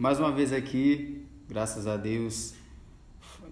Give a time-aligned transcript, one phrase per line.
[0.00, 2.54] Mais uma vez aqui, graças a Deus,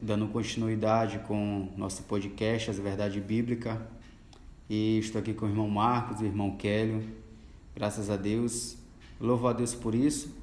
[0.00, 3.86] dando continuidade com nosso podcast As Verdade Bíblica.
[4.66, 7.06] E estou aqui com o irmão Marcos o irmão Kélio.
[7.76, 8.79] Graças a Deus.
[9.21, 10.34] Louvo a Deus por isso.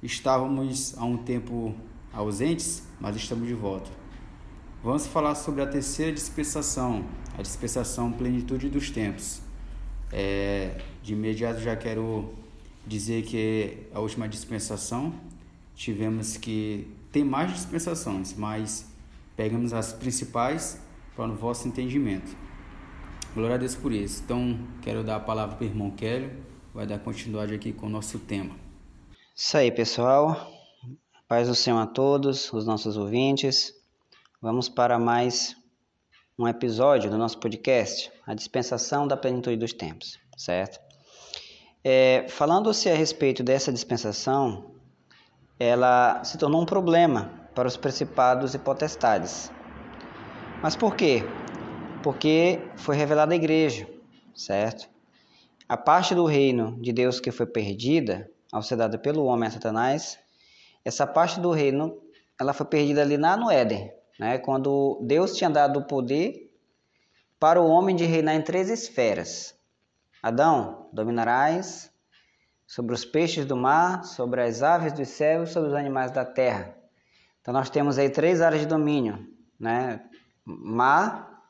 [0.00, 1.74] Estávamos há um tempo
[2.12, 3.90] ausentes, mas estamos de volta.
[4.80, 7.04] Vamos falar sobre a terceira dispensação,
[7.36, 9.42] a dispensação plenitude dos tempos.
[10.12, 12.32] É, de imediato já quero
[12.86, 15.12] dizer que a última dispensação
[15.78, 18.84] tivemos que tem mais dispensações, mas
[19.36, 20.82] pegamos as principais
[21.14, 22.36] para o vosso entendimento.
[23.32, 24.20] Glória a Deus por isso.
[24.24, 26.32] Então, quero dar a palavra para o irmão Kélio,
[26.74, 28.56] vai dar continuidade aqui com o nosso tema.
[29.34, 30.52] Isso aí, pessoal.
[31.28, 33.72] Paz do Senhor a todos, os nossos ouvintes.
[34.42, 35.56] Vamos para mais
[36.36, 40.80] um episódio do nosso podcast, a dispensação da plenitude dos tempos, certo?
[41.84, 44.77] É, Falando-se a respeito dessa dispensação,
[45.58, 49.50] ela se tornou um problema para os principados e potestades.
[50.62, 51.24] Mas por quê?
[52.02, 53.88] Porque foi revelada a igreja,
[54.34, 54.88] certo?
[55.68, 59.50] A parte do reino de Deus que foi perdida, ao ser dada pelo homem a
[59.50, 60.18] Satanás,
[60.84, 62.00] essa parte do reino,
[62.40, 64.38] ela foi perdida ali lá no Éden, né?
[64.38, 66.50] Quando Deus tinha dado o poder
[67.38, 69.54] para o homem de reinar em três esferas.
[70.22, 71.92] Adão, dominarás
[72.68, 76.76] sobre os peixes do mar, sobre as aves dos céus, sobre os animais da terra.
[77.40, 79.26] Então nós temos aí três áreas de domínio,
[79.58, 80.04] né?
[80.44, 81.42] Mar,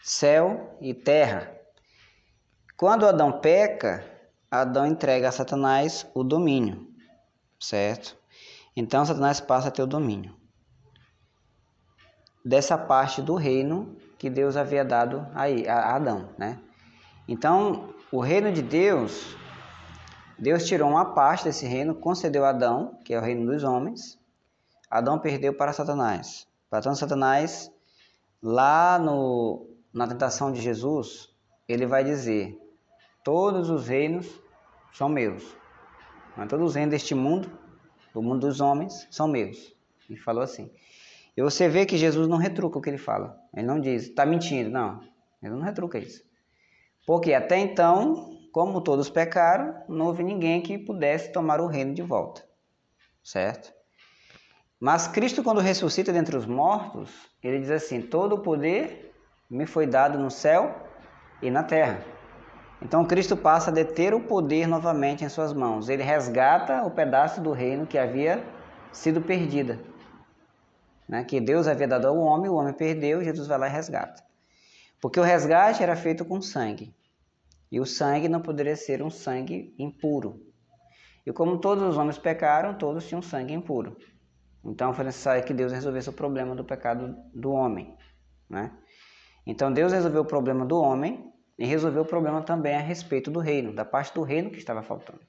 [0.00, 1.52] céu e terra.
[2.76, 4.04] Quando Adão peca,
[4.48, 6.86] Adão entrega a Satanás o domínio,
[7.58, 8.16] certo?
[8.76, 10.36] Então Satanás passa a ter o domínio
[12.44, 16.60] dessa parte do reino que Deus havia dado a Adão, né?
[17.26, 19.34] Então, o reino de Deus
[20.38, 24.18] Deus tirou uma parte desse reino, concedeu a Adão, que é o reino dos homens.
[24.90, 26.46] Adão perdeu para Satanás.
[26.68, 27.70] Para Satanás,
[28.42, 31.30] lá no, na tentação de Jesus,
[31.68, 32.58] ele vai dizer:
[33.22, 34.28] Todos os reinos
[34.92, 35.56] são meus.
[36.36, 37.50] Mas todos os reinos deste mundo,
[38.12, 39.74] do mundo dos homens, são meus.
[40.08, 40.70] Ele falou assim.
[41.36, 43.36] E você vê que Jesus não retruca o que ele fala.
[43.54, 44.70] Ele não diz, está mentindo.
[44.70, 45.00] Não,
[45.42, 46.24] ele não retruca isso.
[47.06, 52.02] Porque até então, como todos pecaram, não houve ninguém que pudesse tomar o reino de
[52.02, 52.40] volta.
[53.20, 53.74] Certo?
[54.78, 57.10] Mas Cristo, quando ressuscita dentre os mortos,
[57.42, 59.12] ele diz assim: Todo o poder
[59.50, 60.72] me foi dado no céu
[61.42, 61.98] e na terra.
[62.80, 65.88] Então Cristo passa a deter o poder novamente em suas mãos.
[65.88, 68.40] Ele resgata o pedaço do reino que havia
[68.92, 69.80] sido perdida.
[71.08, 71.24] Né?
[71.24, 74.22] Que Deus havia dado ao homem, o homem perdeu, Jesus vai lá e resgata.
[75.00, 76.94] Porque o resgate era feito com sangue.
[77.74, 80.40] E o sangue não poderia ser um sangue impuro.
[81.26, 83.96] E como todos os homens pecaram, todos tinham sangue impuro.
[84.64, 87.92] Então foi necessário que Deus resolvesse o problema do pecado do homem.
[88.48, 88.70] Né?
[89.44, 93.40] Então Deus resolveu o problema do homem e resolveu o problema também a respeito do
[93.40, 95.22] reino, da parte do reino que estava faltando.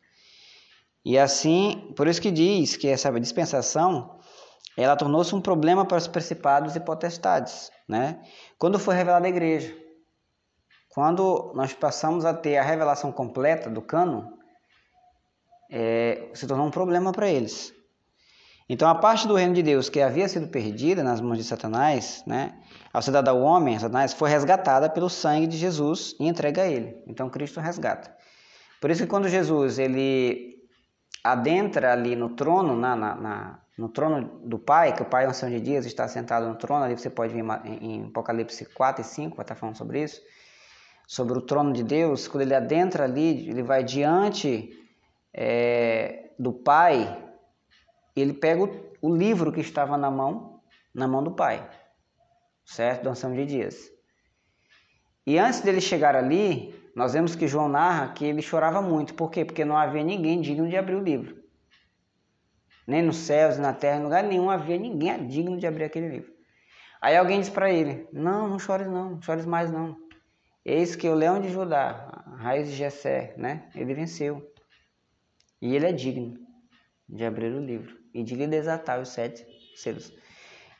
[1.03, 4.19] E assim, por isso que diz que essa dispensação
[4.77, 8.21] ela tornou-se um problema para os principados e potestades, né?
[8.59, 9.75] Quando foi revelada a igreja,
[10.95, 14.31] quando nós passamos a ter a revelação completa do cano,
[15.69, 17.73] é, se tornou um problema para eles.
[18.69, 22.23] Então, a parte do reino de Deus que havia sido perdida nas mãos de Satanás,
[22.25, 22.57] né,
[22.93, 26.65] ao ser dada ao homem, Satanás, foi resgatada pelo sangue de Jesus e entrega a
[26.65, 26.95] ele.
[27.05, 28.15] Então, Cristo resgata.
[28.79, 30.55] Por isso que quando Jesus ele
[31.21, 35.51] adentra ali no trono, na, na, na no trono do Pai, que o Pai, ancião
[35.51, 37.43] de dias, está sentado no trono, ali você pode ver
[37.81, 40.21] em Apocalipse 4 e 5, vai estar falando sobre isso
[41.07, 44.69] sobre o trono de Deus, quando ele adentra ali, ele vai diante
[45.33, 47.23] é, do Pai,
[48.15, 50.61] ele pega o, o, livro que estava na mão,
[50.93, 51.69] na mão do Pai,
[52.65, 53.03] certo?
[53.03, 53.91] Danção de Dias.
[55.27, 59.13] E antes dele chegar ali, nós vemos que João narra que ele chorava muito.
[59.15, 59.43] Por quê?
[59.43, 61.43] Porque não havia ninguém digno de abrir o livro.
[62.87, 66.31] Nem nos céus, na terra, em lugar nenhum havia ninguém digno de abrir aquele livro.
[67.01, 70.04] Aí alguém diz para ele: Não, não chores não, não chores mais não.
[70.65, 73.69] Eis que o leão de Judá, a raiz de Jessé, né?
[73.75, 74.51] Ele venceu.
[75.61, 76.39] E ele é digno
[77.07, 79.45] de abrir o livro e de lhe desatar os sete
[79.75, 80.11] selos.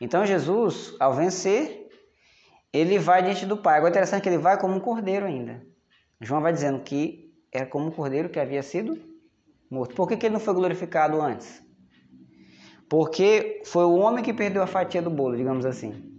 [0.01, 1.87] Então Jesus, ao vencer,
[2.73, 3.77] ele vai diante do Pai.
[3.77, 5.63] Agora é interessante que ele vai como um cordeiro ainda.
[6.19, 8.99] João vai dizendo que era como um cordeiro que havia sido
[9.69, 9.93] morto.
[9.93, 11.63] Por que, que ele não foi glorificado antes?
[12.89, 16.11] Porque foi o homem que perdeu a fatia do bolo, digamos assim.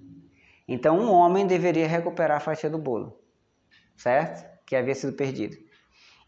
[0.69, 3.25] Então um homem deveria recuperar a fatia do bolo
[3.96, 4.44] certo?
[4.66, 5.56] Que havia sido perdido.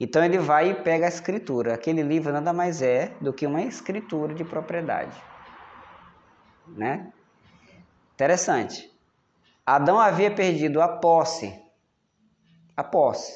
[0.00, 1.74] Então ele vai e pega a escritura.
[1.74, 5.16] Aquele livro nada mais é do que uma escritura de propriedade.
[6.68, 7.12] Né?
[8.14, 8.90] Interessante.
[9.66, 11.52] Adão havia perdido a posse.
[12.76, 13.32] A posse.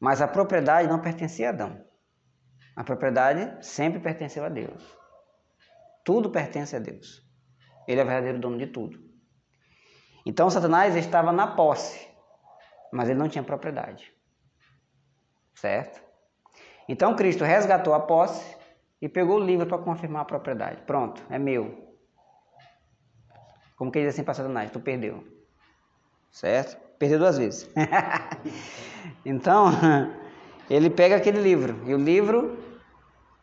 [0.00, 1.84] Mas a propriedade não pertencia a Adão.
[2.76, 4.82] A propriedade sempre pertenceu a Deus.
[6.04, 7.24] Tudo pertence a Deus.
[7.86, 8.98] Ele é o verdadeiro dono de tudo.
[10.26, 12.06] Então Satanás estava na posse,
[12.94, 14.12] mas ele não tinha propriedade.
[15.52, 16.00] Certo?
[16.88, 18.56] Então Cristo resgatou a posse
[19.02, 20.82] e pegou o livro para confirmar a propriedade.
[20.82, 21.92] Pronto, é meu.
[23.76, 24.70] Como que diz assim para Satanás?
[24.70, 25.26] Tu perdeu.
[26.30, 26.80] Certo?
[26.96, 27.68] Perdeu duas vezes.
[29.26, 29.70] então,
[30.70, 31.82] ele pega aquele livro.
[31.88, 32.56] E o livro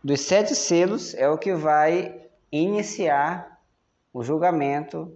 [0.02, 3.62] dos sete selos é o que vai iniciar
[4.14, 5.14] o julgamento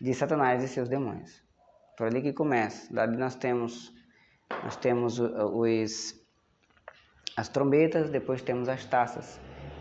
[0.00, 1.46] de Satanás e seus demônios.
[1.98, 2.94] Por ali que começa.
[2.94, 3.92] Dali nós temos
[4.62, 6.14] nós temos os
[7.36, 9.38] as trombetas, depois temos as taças,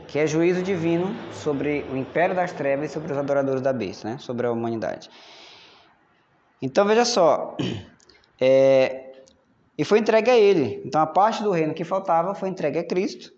[0.08, 4.10] que é juízo divino sobre o império das trevas e sobre os adoradores da besta,
[4.10, 4.18] né?
[4.20, 5.10] sobre a humanidade.
[6.62, 7.56] Então veja só,
[8.42, 9.12] é,
[9.78, 10.82] e foi entregue a ele.
[10.86, 13.32] Então a parte do reino que faltava foi entregue a Cristo,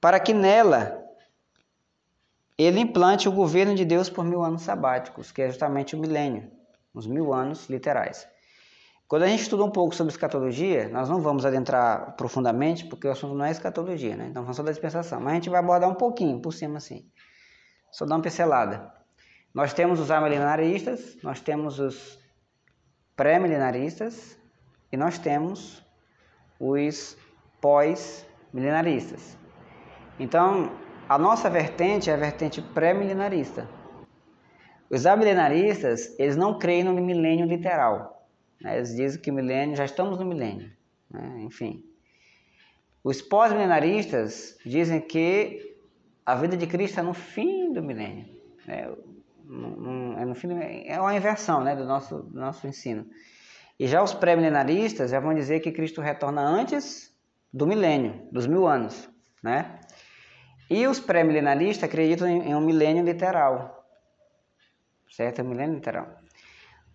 [0.00, 1.00] para que nela
[2.56, 6.50] ele implante o governo de Deus por mil anos sabáticos, que é justamente o milênio,
[6.94, 8.26] os mil anos literais.
[9.08, 13.10] Quando a gente estuda um pouco sobre escatologia, nós não vamos adentrar profundamente, porque o
[13.10, 14.28] assunto não é escatologia, né?
[14.30, 15.20] Então, só da dispensação.
[15.20, 17.04] Mas a gente vai abordar um pouquinho, por cima assim.
[17.90, 18.90] Só dar uma pincelada.
[19.52, 22.18] Nós temos os amilenaristas, nós temos os
[23.14, 24.38] pré-milenaristas
[24.90, 25.84] e nós temos
[26.58, 27.18] os
[27.60, 29.36] pós-milenaristas.
[30.18, 30.72] Então,
[31.06, 33.68] a nossa vertente é a vertente pré-milenarista.
[34.92, 38.28] Os amilenaristas, eles não creem no milênio literal.
[38.60, 38.76] Né?
[38.76, 40.70] Eles dizem que o milênio, já estamos no milênio.
[41.10, 41.40] Né?
[41.44, 41.82] Enfim.
[43.02, 45.74] Os pós-milenaristas dizem que
[46.26, 48.26] a vida de Cristo é no fim do milênio.
[48.66, 48.86] Né?
[49.48, 53.06] É, no fim do, é uma inversão né, do, nosso, do nosso ensino.
[53.80, 57.10] E já os pré-milenaristas já vão dizer que Cristo retorna antes
[57.50, 59.08] do milênio, dos mil anos.
[59.42, 59.80] Né?
[60.68, 63.81] E os pré-milenaristas acreditam em, em um milênio literal.
[65.12, 65.40] Certo?
[65.40, 66.08] É milênio literal.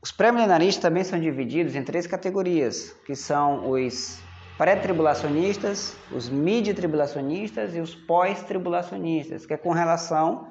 [0.01, 4.19] Os pré-milenaristas também são divididos em três categorias, que são os
[4.57, 10.47] pré-tribulacionistas, os mid-tribulacionistas e os pós-tribulacionistas, que é com relação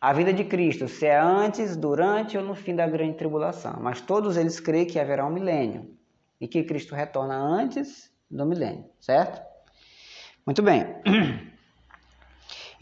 [0.00, 3.78] à vida de Cristo, se é antes, durante ou no fim da grande tribulação.
[3.80, 5.90] Mas todos eles creem que haverá um milênio
[6.40, 9.40] e que Cristo retorna antes do milênio, certo?
[10.46, 10.86] Muito bem.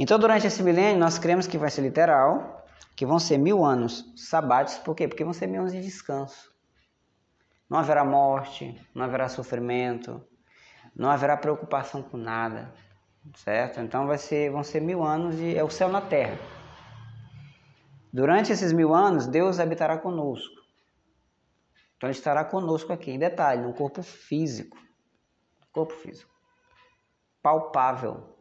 [0.01, 2.57] Então, durante esse milênio, nós cremos que vai ser literal,
[2.99, 5.06] que vão ser mil anos sabáticos, por quê?
[5.06, 6.53] Porque vão ser mil anos de descanso.
[7.71, 10.21] Não haverá morte, não haverá sofrimento,
[10.97, 12.75] não haverá preocupação com nada,
[13.37, 13.79] certo?
[13.79, 16.37] Então vai ser, vão ser mil anos de é o céu na terra.
[18.12, 20.61] Durante esses mil anos, Deus habitará conosco.
[21.97, 24.77] Então ele estará conosco aqui, em detalhe, no corpo físico,
[25.71, 26.35] corpo físico,
[27.41, 28.37] palpável,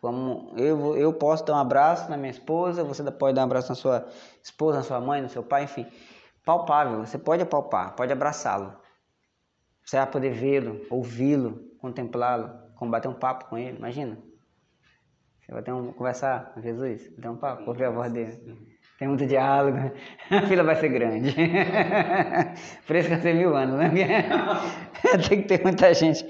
[0.00, 3.68] como eu, eu posso dar um abraço na minha esposa, você pode dar um abraço
[3.70, 4.06] na sua
[4.42, 5.86] esposa, na sua mãe, no seu pai, enfim.
[6.44, 8.76] Palpável, você pode apalpar, pode abraçá-lo.
[9.84, 14.18] Você vai poder vê-lo, ouvi-lo, contemplá-lo, combater um papo com ele, imagina.
[15.40, 18.76] Você vai ter um, conversar com Jesus, ter um papo, ouvir a voz dele.
[18.98, 19.78] Tem muito diálogo,
[20.30, 21.34] a fila vai ser grande.
[22.86, 23.90] Por isso que vai ser mil anos, né?
[25.28, 26.26] Tem que ter muita gente,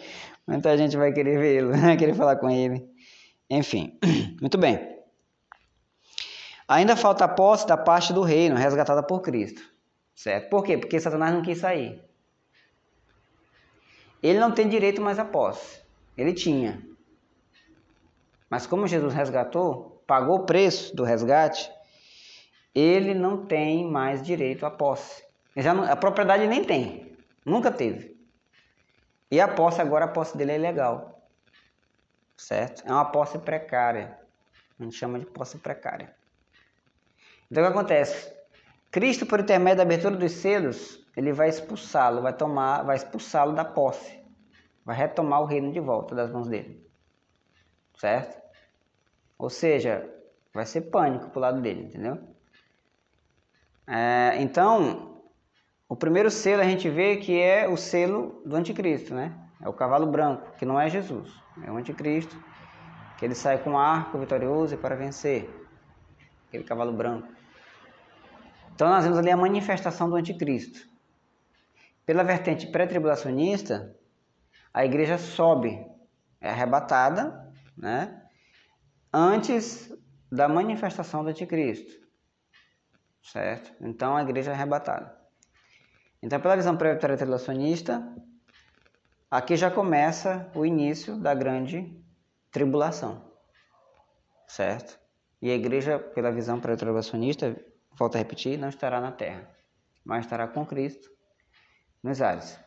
[0.47, 2.96] muita gente vai querer vê-lo, vai querer falar com ele.
[3.49, 3.97] Enfim,
[4.41, 4.97] muito bem.
[6.69, 9.63] Ainda falta a posse da parte do reino resgatada por Cristo.
[10.15, 10.51] Certo?
[10.51, 10.77] Por quê?
[10.77, 12.03] Porque Satanás não quis sair.
[14.23, 15.81] Ele não tem direito mais à posse.
[16.17, 16.83] Ele tinha.
[18.51, 21.71] Mas como Jesus resgatou, pagou o preço do resgate,
[22.75, 25.23] ele não tem mais direito à posse.
[25.55, 27.17] Não, a propriedade nem tem.
[27.45, 28.17] Nunca teve.
[29.31, 31.16] E a posse agora, a posse dele é legal
[32.37, 32.87] certo?
[32.87, 34.19] É uma posse precária.
[34.79, 36.15] A gente chama de posse precária.
[37.51, 38.35] Então o que acontece?
[38.91, 43.65] Cristo, por intermédio da abertura dos selos, ele vai expulsá-lo, vai tomar, vai expulsá-lo da
[43.65, 44.21] posse.
[44.85, 46.87] Vai retomar o reino de volta das mãos dele.
[47.99, 48.41] Certo?
[49.39, 50.09] Ou seja,
[50.53, 52.19] vai ser pânico pro lado dele, entendeu?
[53.87, 55.23] É, então,
[55.89, 59.46] o primeiro selo a gente vê que é o selo do anticristo, né?
[59.61, 61.33] É o cavalo branco, que não é Jesus,
[61.65, 62.37] é o anticristo,
[63.17, 65.49] que ele sai com arco vitorioso para vencer,
[66.47, 67.29] aquele cavalo branco.
[68.75, 70.87] Então nós vemos ali a manifestação do anticristo.
[72.05, 73.97] Pela vertente pré-tribulacionista,
[74.73, 75.85] a igreja sobe,
[76.41, 78.23] é arrebatada, né?
[79.13, 79.91] Antes
[80.31, 82.07] da manifestação do anticristo,
[83.23, 83.73] certo?
[83.81, 85.17] Então a igreja é arrebatada.
[86.23, 88.03] Então, pela visão pré-tribulacionista,
[89.31, 91.95] aqui já começa o início da grande
[92.51, 93.31] tribulação,
[94.47, 94.99] certo?
[95.41, 97.57] E a igreja, pela visão pré-tribulacionista,
[97.93, 99.49] volto a repetir, não estará na terra,
[100.05, 101.11] mas estará com Cristo
[102.03, 102.59] nos ares.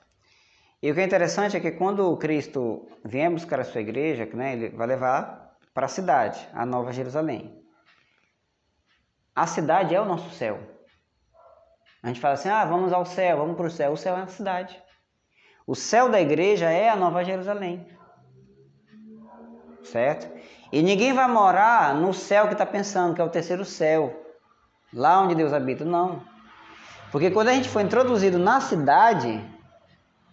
[0.81, 4.53] E o que é interessante é que quando Cristo vier buscar a sua igreja, né,
[4.53, 7.63] ele vai levar para a cidade, a Nova Jerusalém.
[9.35, 10.59] A cidade é o nosso céu.
[12.01, 13.91] A gente fala assim: ah, vamos ao céu, vamos para o céu.
[13.91, 14.81] O céu é a cidade.
[15.69, 17.87] O céu da igreja é a Nova Jerusalém.
[19.83, 20.27] Certo?
[20.71, 24.19] E ninguém vai morar no céu que está pensando, que é o terceiro céu,
[24.91, 25.85] lá onde Deus habita.
[25.85, 26.25] Não.
[27.11, 29.47] Porque quando a gente for introduzido na cidade,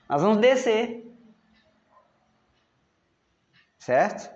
[0.09, 1.05] nós vamos descer.
[3.79, 4.35] Certo?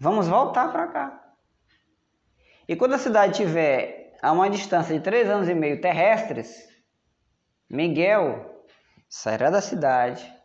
[0.00, 1.32] Vamos voltar para cá.
[2.66, 6.68] E quando a cidade tiver a uma distância de três anos e meio terrestres,
[7.68, 8.66] Miguel
[9.08, 10.39] sairá da cidade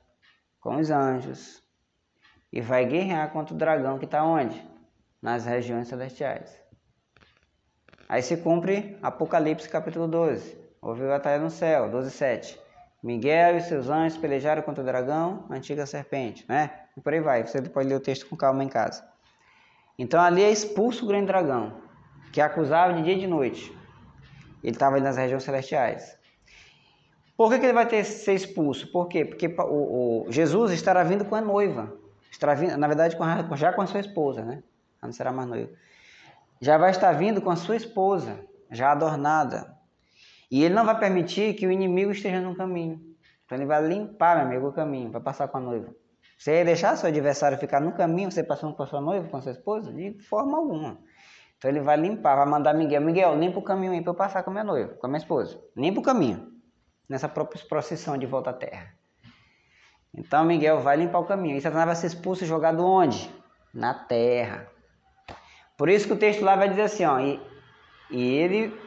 [0.66, 1.62] com os anjos
[2.52, 4.60] e vai guerrear contra o dragão que está onde?
[5.22, 6.60] Nas regiões celestiais.
[8.10, 10.58] Aí se cumpre Apocalipse capítulo 12.
[10.82, 12.60] Houve batalha no céu, 12, 7.
[13.04, 16.72] Miguel e seus anjos pelejaram contra o dragão, a antiga serpente, né?
[16.98, 17.46] E por aí vai.
[17.46, 19.08] Você pode ler o texto com calma em casa.
[20.00, 21.80] Então ali é expulso o grande dragão,
[22.34, 23.72] que acusava de dia e de noite.
[24.64, 26.18] Ele estava nas regiões celestiais.
[27.38, 28.92] Por que, que ele vai ter ser expulso?
[28.92, 29.26] Por quê?
[29.26, 31.94] Porque o, o, Jesus estará vindo com a noiva.
[32.32, 33.26] Estará vindo, na verdade, com,
[33.56, 34.64] já com a sua esposa, né?
[35.02, 35.70] Não será mais noiva.
[36.62, 38.40] Já vai estar vindo com a sua esposa,
[38.72, 39.76] já adornada,
[40.50, 43.02] e ele não vai permitir que o inimigo esteja no caminho.
[43.46, 45.94] Então ele vai limpar, meu amigo, o caminho para passar com a noiva.
[46.38, 49.38] Você ia deixar seu adversário ficar no caminho, você passando com a sua noiva, com
[49.38, 49.92] a sua esposa?
[49.92, 50.98] De forma alguma.
[51.58, 54.44] Então ele vai limpar, vai mandar Miguel, Miguel, limpa o caminho aí para eu passar
[54.44, 55.60] com a minha noiva, com a minha esposa.
[55.76, 56.55] Limpa o caminho.
[57.08, 58.94] Nessa própria procissão de volta à terra.
[60.18, 61.58] Então Miguel vai limpar o caminho.
[61.58, 63.30] E Satanás vai ser expulso e jogado onde?
[63.74, 64.68] Na terra.
[65.78, 67.40] Por isso que o texto lá vai dizer assim, ó, e,
[68.10, 68.80] e ele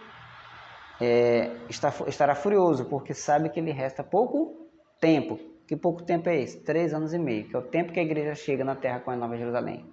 [1.00, 5.38] é, está, estará furioso, porque sabe que lhe resta pouco tempo.
[5.66, 6.60] Que pouco tempo é esse?
[6.60, 9.10] Três anos e meio, que é o tempo que a igreja chega na terra com
[9.10, 9.84] a Nova Jerusalém.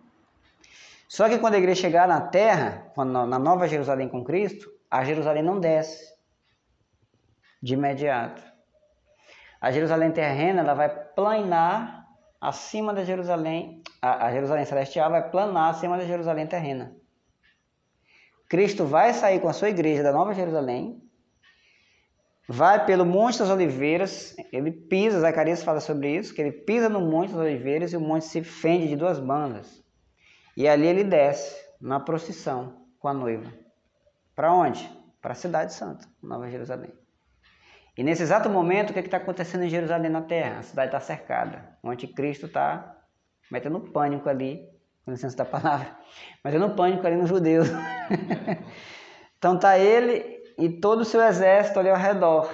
[1.07, 5.43] Só que quando a igreja chegar na terra, na Nova Jerusalém com Cristo, a Jerusalém
[5.43, 6.14] não desce
[7.65, 8.43] de imediato.
[9.59, 12.05] A Jerusalém terrena ela vai planar
[12.39, 16.95] acima da Jerusalém, a, a Jerusalém celestial vai planar acima da Jerusalém terrena.
[18.47, 21.01] Cristo vai sair com a sua igreja da Nova Jerusalém,
[22.47, 27.01] vai pelo Monte das Oliveiras, ele pisa, Zacarias fala sobre isso, que ele pisa no
[27.01, 29.83] Monte das Oliveiras e o monte se fende de duas bandas.
[30.55, 33.51] E ali ele desce na procissão com a noiva.
[34.35, 34.87] Para onde?
[35.19, 36.93] Para a cidade santa, Nova Jerusalém.
[37.97, 40.59] E nesse exato momento, o que é está acontecendo em Jerusalém na terra?
[40.59, 41.77] A cidade está cercada.
[41.81, 42.97] O anticristo está
[43.49, 44.67] metendo pânico ali
[45.05, 45.95] com licença da palavra,
[46.59, 47.67] não pânico ali nos judeus.
[49.37, 52.51] então tá ele e todo o seu exército ali ao redor,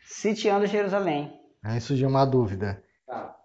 [0.00, 1.40] sitiando Jerusalém.
[1.62, 2.82] Aí surgiu uma dúvida.
[3.06, 3.36] Tá.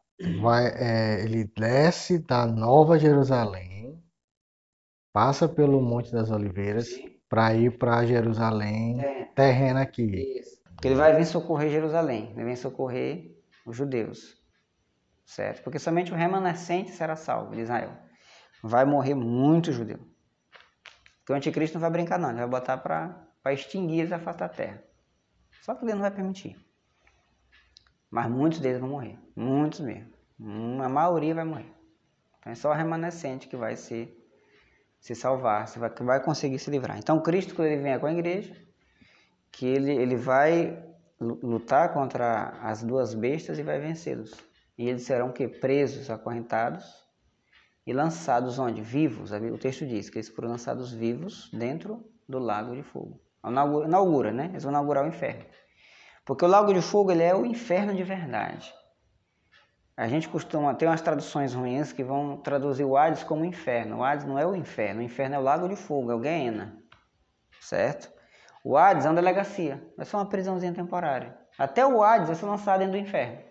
[0.42, 4.02] Vai, é, ele desce da Nova Jerusalém,
[5.14, 6.88] passa pelo Monte das Oliveiras
[7.30, 9.26] para ir para Jerusalém é.
[9.36, 10.40] terrena aqui.
[10.40, 10.57] Isso.
[10.78, 14.42] Porque ele vai vir socorrer Jerusalém, ele vem socorrer os judeus,
[15.26, 15.64] certo?
[15.64, 18.08] Porque somente o remanescente será salvo de Israel
[18.62, 20.00] vai morrer muito judeu.
[21.20, 24.50] Porque o anticristo não vai brincar não, ele vai botar para extinguir eles face da
[24.50, 24.84] terra.
[25.62, 26.58] Só que Deus não vai permitir.
[28.10, 30.14] Mas muitos deles vão morrer, muitos mesmo.
[30.82, 31.74] A maioria vai morrer.
[32.40, 34.16] Então é só o remanescente que vai se,
[35.00, 36.98] se salvar, que vai conseguir se livrar.
[36.98, 38.56] Então Cristo, quando ele vem com a igreja,
[39.52, 40.84] que ele, ele vai
[41.20, 44.32] lutar contra as duas bestas e vai vencê-los.
[44.78, 46.86] E eles serão que presos, acorrentados
[47.86, 48.82] e lançados onde?
[48.82, 49.32] Vivos.
[49.32, 53.20] O texto diz que eles foram lançados vivos dentro do lago de fogo.
[53.44, 54.50] Inaugura, né?
[54.52, 55.46] Eles vão inaugurar o inferno.
[56.26, 58.72] Porque o lago de fogo ele é o inferno de verdade.
[59.96, 63.98] A gente costuma ter umas traduções ruins que vão traduzir o Hades como inferno.
[63.98, 66.20] O Hades não é o inferno, o inferno é o lago de fogo, é o
[66.20, 66.78] Guiena.
[67.60, 68.12] Certo?
[68.68, 71.38] O Hades é uma delegacia, é só uma prisãozinha temporária.
[71.58, 73.42] Até o Hades é ser lançado dentro do inferno.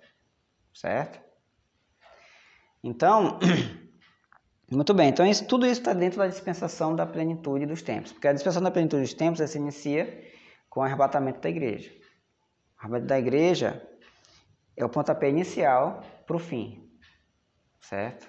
[0.74, 1.18] Certo?
[2.84, 3.38] Então,
[4.70, 8.28] Muito bem, então isso, tudo isso está dentro da dispensação da plenitude dos tempos, porque
[8.28, 10.22] a dispensação da plenitude dos tempos se inicia
[10.68, 11.88] com o arrebatamento da igreja.
[11.88, 13.88] O arrebatamento da igreja
[14.76, 16.90] é o pontapé inicial para o fim.
[17.80, 18.28] certo?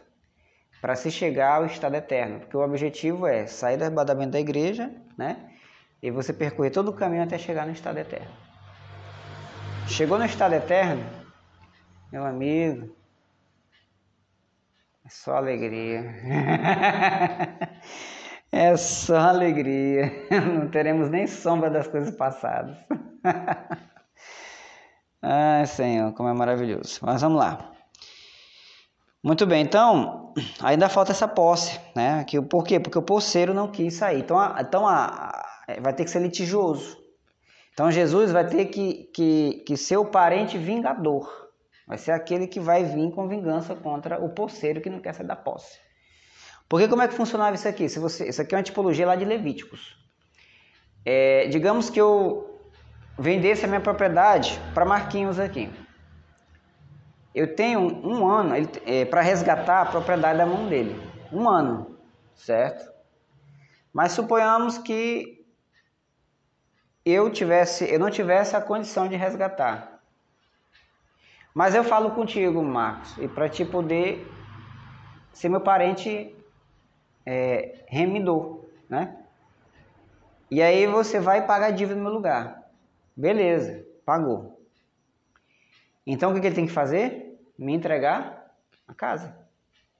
[0.79, 4.95] Para se chegar ao estado eterno, porque o objetivo é sair do arrebatamento da igreja,
[5.17, 5.56] né?
[6.01, 8.31] E você percorrer todo o caminho até chegar no estado eterno.
[9.87, 11.03] Chegou no estado eterno,
[12.11, 12.93] meu amigo,
[15.07, 16.03] é só alegria.
[18.51, 20.11] é só alegria.
[20.53, 22.75] Não teremos nem sombra das coisas passadas.
[25.21, 26.99] Ai, Senhor, como é maravilhoso.
[27.01, 27.71] Mas vamos lá.
[29.23, 32.25] Muito bem, então, ainda falta essa posse, né?
[32.25, 32.79] Que, por quê?
[32.79, 34.19] Porque o posseiro não quis sair.
[34.19, 35.46] Então, a, então a,
[35.81, 36.97] vai ter que ser litigioso.
[37.73, 41.47] Então, Jesus vai ter que, que, que ser o parente vingador.
[41.85, 45.27] Vai ser aquele que vai vir com vingança contra o posseiro que não quer sair
[45.27, 45.79] da posse.
[46.67, 47.87] Porque como é que funcionava isso aqui?
[47.87, 49.95] Se você, isso aqui é uma tipologia lá de Levíticos.
[51.05, 52.59] É, digamos que eu
[53.17, 55.69] vendesse a minha propriedade para Marquinhos aqui.
[57.33, 58.55] Eu tenho um ano
[58.85, 60.99] é, para resgatar a propriedade da mão dele.
[61.31, 61.97] Um ano,
[62.35, 62.91] certo?
[63.93, 65.36] Mas suponhamos que
[67.11, 70.01] eu tivesse, eu não tivesse a condição de resgatar.
[71.53, 74.29] Mas eu falo contigo, Marcos, e para te poder
[75.33, 76.35] ser meu parente
[77.25, 79.17] é, remidor, né?
[80.49, 82.63] E aí você vai pagar a dívida no meu lugar.
[83.15, 84.61] Beleza, pagou.
[86.05, 87.37] Então o que, ele tem que fazer?
[87.57, 88.55] Me entregar
[88.87, 89.37] a casa.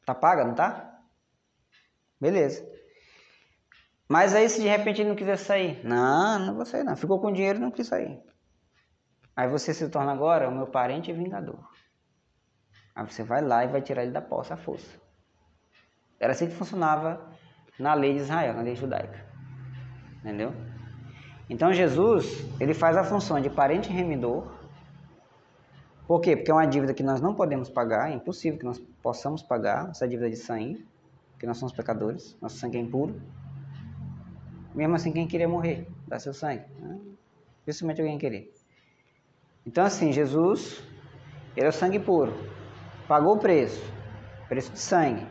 [0.05, 1.01] Tá paga, não tá?
[2.19, 2.65] Beleza.
[4.07, 5.85] Mas aí se de repente ele não quiser sair?
[5.85, 6.95] Não, não vou sair não.
[6.95, 8.19] Ficou com dinheiro não quis sair.
[9.35, 11.59] Aí você se torna agora o meu parente vingador.
[12.95, 14.89] Aí você vai lá e vai tirar ele da posse à força.
[16.19, 17.21] Era assim que funcionava
[17.77, 19.23] na lei de Israel, na lei judaica.
[20.19, 20.53] Entendeu?
[21.49, 24.51] Então Jesus, ele faz a função de parente remidor.
[26.07, 26.35] Por quê?
[26.35, 29.89] Porque é uma dívida que nós não podemos pagar, é impossível que nós possamos pagar
[29.89, 30.87] essa dívida de sangue,
[31.31, 33.21] porque nós somos pecadores, nosso sangue é impuro.
[34.77, 36.63] Mesmo assim, quem queria morrer, dá seu sangue.
[36.79, 36.99] Né?
[37.65, 38.53] Dificilmente alguém querer.
[39.65, 40.83] Então, assim, Jesus,
[41.55, 42.31] ele é o sangue puro,
[43.07, 43.81] pagou o preço,
[44.47, 45.25] preço de sangue.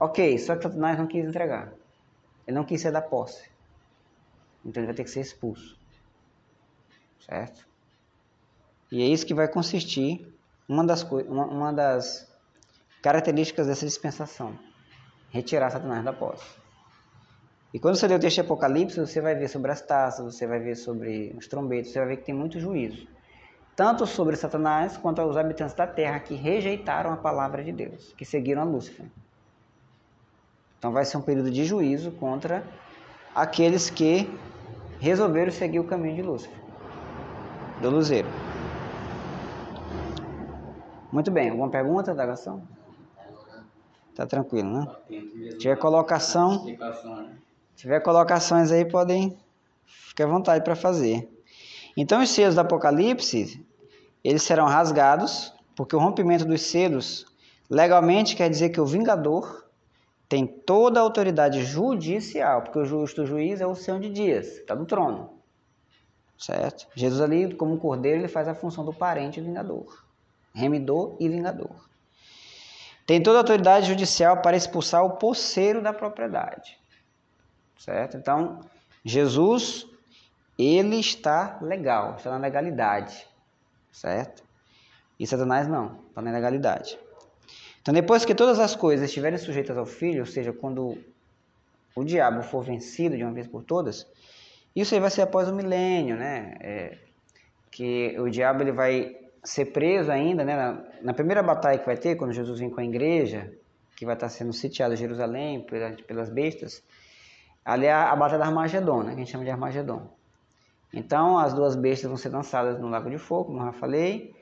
[0.00, 1.72] Ok, só que Satanás não quis entregar,
[2.44, 3.48] ele não quis ser da posse,
[4.64, 5.78] então ele vai ter que ser expulso,
[7.20, 7.64] certo?
[8.90, 10.36] E é isso que vai consistir
[10.68, 12.28] uma das, uma, uma das
[13.00, 14.58] características dessa dispensação:
[15.30, 16.63] retirar Satanás da posse.
[17.74, 20.46] E quando você lê o texto de Apocalipse, você vai ver sobre as taças, você
[20.46, 23.08] vai ver sobre os trombetos, você vai ver que tem muito juízo.
[23.74, 28.24] Tanto sobre Satanás quanto aos habitantes da terra que rejeitaram a palavra de Deus, que
[28.24, 29.10] seguiram a Lúcifer.
[30.78, 32.64] Então vai ser um período de juízo contra
[33.34, 34.30] aqueles que
[35.00, 36.56] resolveram seguir o caminho de Lúcifer,
[37.82, 38.28] do Luzeiro.
[41.10, 42.62] Muito bem, alguma pergunta da gação?
[44.14, 44.86] Tá tranquilo, né?
[45.08, 46.64] Se tiver colocação,
[47.76, 49.36] tiver colocações aí, podem
[49.86, 51.28] ficar à vontade para fazer.
[51.96, 53.64] Então, os selos do Apocalipse,
[54.22, 57.26] eles serão rasgados, porque o rompimento dos selos
[57.68, 59.64] legalmente quer dizer que o vingador
[60.28, 64.74] tem toda a autoridade judicial, porque o justo juiz é o Senhor de dias, está
[64.74, 65.30] no trono.
[66.36, 66.88] Certo?
[66.94, 70.04] Jesus ali, como cordeiro, ele faz a função do parente vingador,
[70.52, 71.88] remidor e vingador.
[73.06, 76.78] Tem toda a autoridade judicial para expulsar o poceiro da propriedade
[77.78, 78.16] certo?
[78.16, 78.60] Então,
[79.04, 79.86] Jesus,
[80.58, 83.26] ele está legal, está na legalidade,
[83.92, 84.42] certo?
[85.18, 86.98] E Satanás não, está na ilegalidade.
[87.80, 90.98] Então, depois que todas as coisas estiverem sujeitas ao Filho, ou seja, quando
[91.94, 94.06] o diabo for vencido de uma vez por todas,
[94.74, 96.54] isso aí vai ser após o milênio, né?
[96.60, 96.98] É,
[97.70, 100.56] que o diabo ele vai ser preso ainda, né?
[100.56, 103.52] Na, na, primeira batalha que vai ter, quando Jesus vem com a igreja,
[103.96, 106.82] que vai estar sendo sitiado Jerusalém pelas, pelas bestas,
[107.64, 110.02] Ali é a Batalha da Armagedon, né, que a gente chama de Armagedon.
[110.92, 114.34] Então, as duas bestas vão ser lançadas no Lago de Fogo, como eu já falei.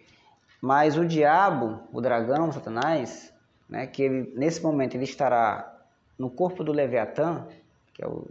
[0.61, 3.33] Mas o diabo, o dragão, o Satanás,
[3.69, 5.73] né, que ele, nesse momento ele estará
[6.19, 7.47] no corpo do Leviatã,
[7.95, 8.29] que é, o,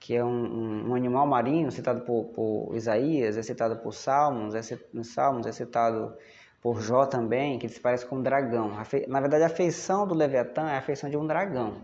[0.00, 4.78] que é um, um animal marinho citado por, por, Isaías, é citado por Salmos, é,
[4.92, 6.14] nos Salmos é citado
[6.60, 8.72] por Jó também, que se parece com um dragão.
[9.08, 11.76] Na verdade, a feição do Leviatã é a feição de um dragão,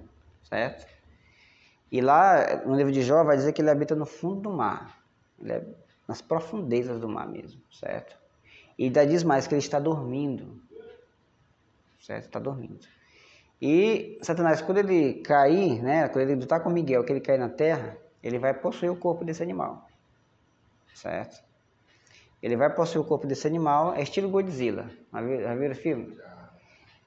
[0.42, 0.86] certo?
[1.90, 4.98] E lá no livro de Jó vai dizer que ele habita no fundo do mar,
[5.40, 5.64] ele é
[6.06, 8.16] nas profundezas do mar mesmo, certo?
[8.76, 10.60] E ainda diz mais que ele está dormindo,
[12.00, 12.24] certo?
[12.24, 12.80] Está dormindo.
[13.62, 17.48] E Satanás, quando ele cair, né, quando ele lutar com Miguel, que ele cair na
[17.48, 19.86] terra, ele vai possuir o corpo desse animal,
[20.94, 21.42] certo?
[22.42, 24.90] Ele vai possuir o corpo desse animal, é estilo Godzilla.
[25.12, 26.18] Já viram o filme?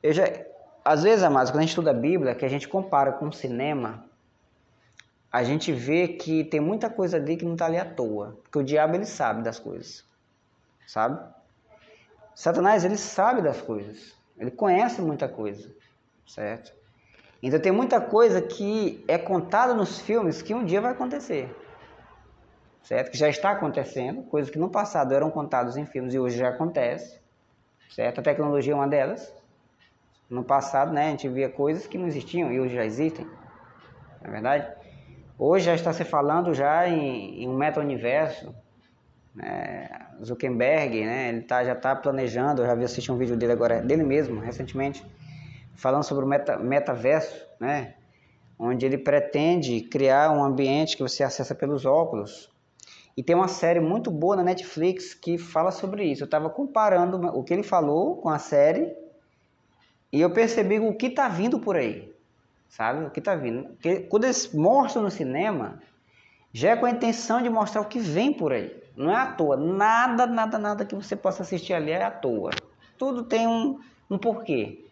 [0.02, 0.26] Eu já,
[0.86, 3.34] às vezes, amados, quando a gente estuda a Bíblia, que a gente compara com o
[3.34, 4.06] cinema,
[5.34, 8.38] a gente vê que tem muita coisa ali que não está ali à toa.
[8.44, 10.06] Porque o diabo, ele sabe das coisas.
[10.86, 11.20] Sabe?
[12.36, 14.16] Satanás, ele sabe das coisas.
[14.38, 15.74] Ele conhece muita coisa.
[16.28, 16.72] Certo?
[17.42, 21.50] Então tem muita coisa que é contada nos filmes que um dia vai acontecer.
[22.84, 23.10] Certo?
[23.10, 24.22] Que já está acontecendo.
[24.26, 27.20] Coisas que no passado eram contadas em filmes e hoje já acontece.
[27.90, 28.20] Certo?
[28.20, 29.34] A tecnologia é uma delas.
[30.30, 33.26] No passado, né, a gente via coisas que não existiam e hoje já existem.
[34.22, 34.84] Não é verdade?
[35.38, 38.54] Hoje já está se falando já em, em um meta-universo.
[39.34, 39.90] Né?
[40.24, 43.82] Zuckerberg, né, ele tá, já está planejando, eu já vi assistir um vídeo dele agora,
[43.82, 45.04] dele mesmo, recentemente,
[45.76, 47.96] falando sobre o meta, metaverso, né?
[48.58, 52.52] onde ele pretende criar um ambiente que você acessa pelos óculos.
[53.18, 56.24] E tem uma série muito boa na Netflix que fala sobre isso.
[56.24, 58.96] Eu estava comparando o que ele falou com a série
[60.12, 62.13] e eu percebi o que está vindo por aí,
[62.76, 63.06] sabe?
[63.06, 63.70] O que está vindo.
[63.70, 65.80] Porque quando eles mostram no cinema,
[66.52, 68.76] já é com a intenção de mostrar o que vem por aí.
[68.96, 69.56] Não é à toa.
[69.56, 72.52] Nada, nada, nada que você possa assistir ali é à toa.
[72.98, 74.86] Tudo tem um, um porquê.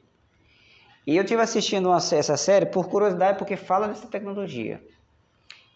[1.06, 4.82] E eu estive assistindo uma, essa série por curiosidade, porque fala dessa tecnologia.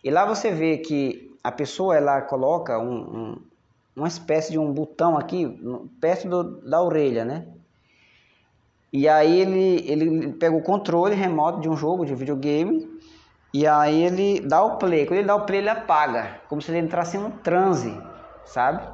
[0.04, 3.42] E lá você vê que a pessoa ela coloca um, um,
[3.96, 5.60] uma espécie de um botão aqui
[6.00, 7.48] perto do, da orelha, né?
[8.96, 12.90] E aí ele, ele pega o controle remoto de um jogo de videogame
[13.54, 15.06] e aí ele dá o play.
[15.06, 17.94] Quando ele dá o play, ele apaga, como se ele entrasse em um transe,
[18.46, 18.88] sabe?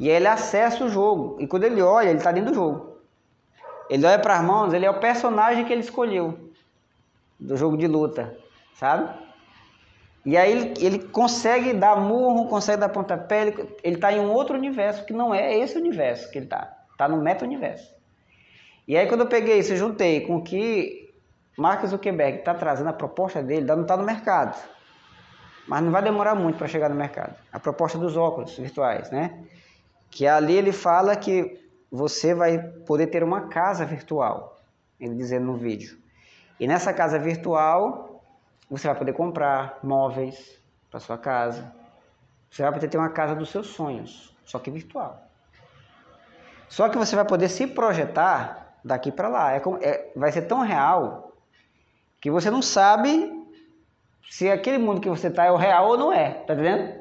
[0.00, 1.36] E aí ele acessa o jogo.
[1.38, 2.96] E quando ele olha, ele está dentro do jogo.
[3.90, 6.50] Ele olha para as mãos, ele é o personagem que ele escolheu
[7.38, 8.34] do jogo de luta,
[8.72, 9.06] sabe?
[10.24, 13.52] E aí ele, ele consegue dar murro, consegue dar pontapé,
[13.84, 16.74] ele está em um outro universo que não é esse universo que ele está.
[16.92, 17.95] Está no meta-universo.
[18.86, 21.12] E aí quando eu peguei isso, juntei com o que
[21.56, 24.56] Mark Zuckerberg está trazendo a proposta dele, não está no mercado.
[25.66, 27.34] Mas não vai demorar muito para chegar no mercado.
[27.52, 29.42] A proposta dos óculos virtuais, né?
[30.10, 34.60] Que ali ele fala que você vai poder ter uma casa virtual,
[35.00, 35.98] ele dizendo no vídeo.
[36.60, 38.22] E nessa casa virtual,
[38.70, 41.72] você vai poder comprar móveis para sua casa.
[42.50, 45.22] Você vai poder ter uma casa dos seus sonhos, só que virtual.
[46.68, 49.52] Só que você vai poder se projetar daqui para lá.
[49.52, 51.32] É, é, vai ser tão real
[52.20, 53.32] que você não sabe
[54.30, 56.30] se aquele mundo que você está é o real ou não é.
[56.30, 56.94] Tá entendendo?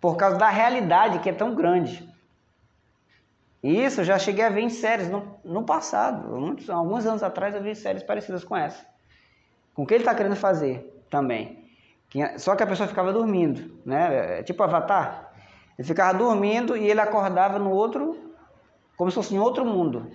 [0.00, 2.08] Por causa da realidade que é tão grande.
[3.62, 6.28] E isso eu já cheguei a ver em séries no, no passado.
[6.36, 8.84] Muitos, alguns anos atrás eu vi séries parecidas com essa.
[9.72, 11.62] Com o que ele está querendo fazer também.
[12.36, 14.40] Só que a pessoa ficava dormindo, né?
[14.40, 15.32] É tipo Avatar.
[15.78, 18.34] Ele ficava dormindo e ele acordava no outro,
[18.96, 20.10] como se fosse em outro mundo.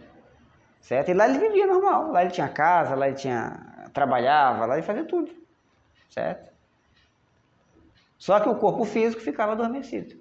[0.81, 1.09] Certo?
[1.09, 2.11] E lá ele vivia normal.
[2.11, 5.31] Lá ele tinha casa, lá ele tinha trabalhava, lá ele fazia tudo.
[6.09, 6.51] Certo?
[8.17, 10.15] Só que o corpo físico ficava adormecido.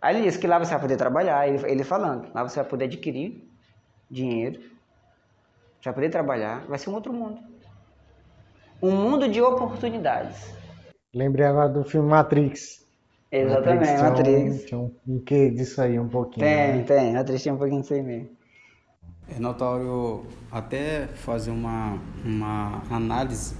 [0.00, 2.68] Aí ele disse que lá você vai poder trabalhar, ele, ele falando, lá você vai
[2.68, 3.48] poder adquirir
[4.10, 7.40] dinheiro, você vai poder trabalhar, vai ser um outro mundo.
[8.82, 10.52] Um mundo de oportunidades.
[11.14, 12.81] Lembrei agora do filme Matrix.
[13.32, 14.64] Exatamente, Matrix.
[14.64, 16.44] Tinha um, um quê disso aí um pouquinho.
[16.44, 16.82] Tem, né?
[16.82, 17.12] tem.
[17.14, 18.28] Matrix tinha um pouquinho disso aí mesmo.
[19.34, 23.54] É notório até fazer uma, uma análise,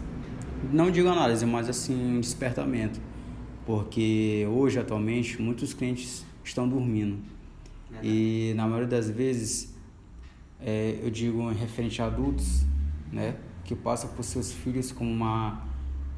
[0.71, 3.01] não digo análise, mas assim, um despertamento.
[3.65, 7.19] Porque hoje, atualmente, muitos clientes estão dormindo.
[7.95, 8.07] É.
[8.07, 9.75] E na maioria das vezes,
[10.61, 12.67] é, eu digo em referente a adultos,
[13.11, 15.63] né, que passam por seus filhos como uma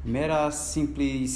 [0.05, 1.31] mera simples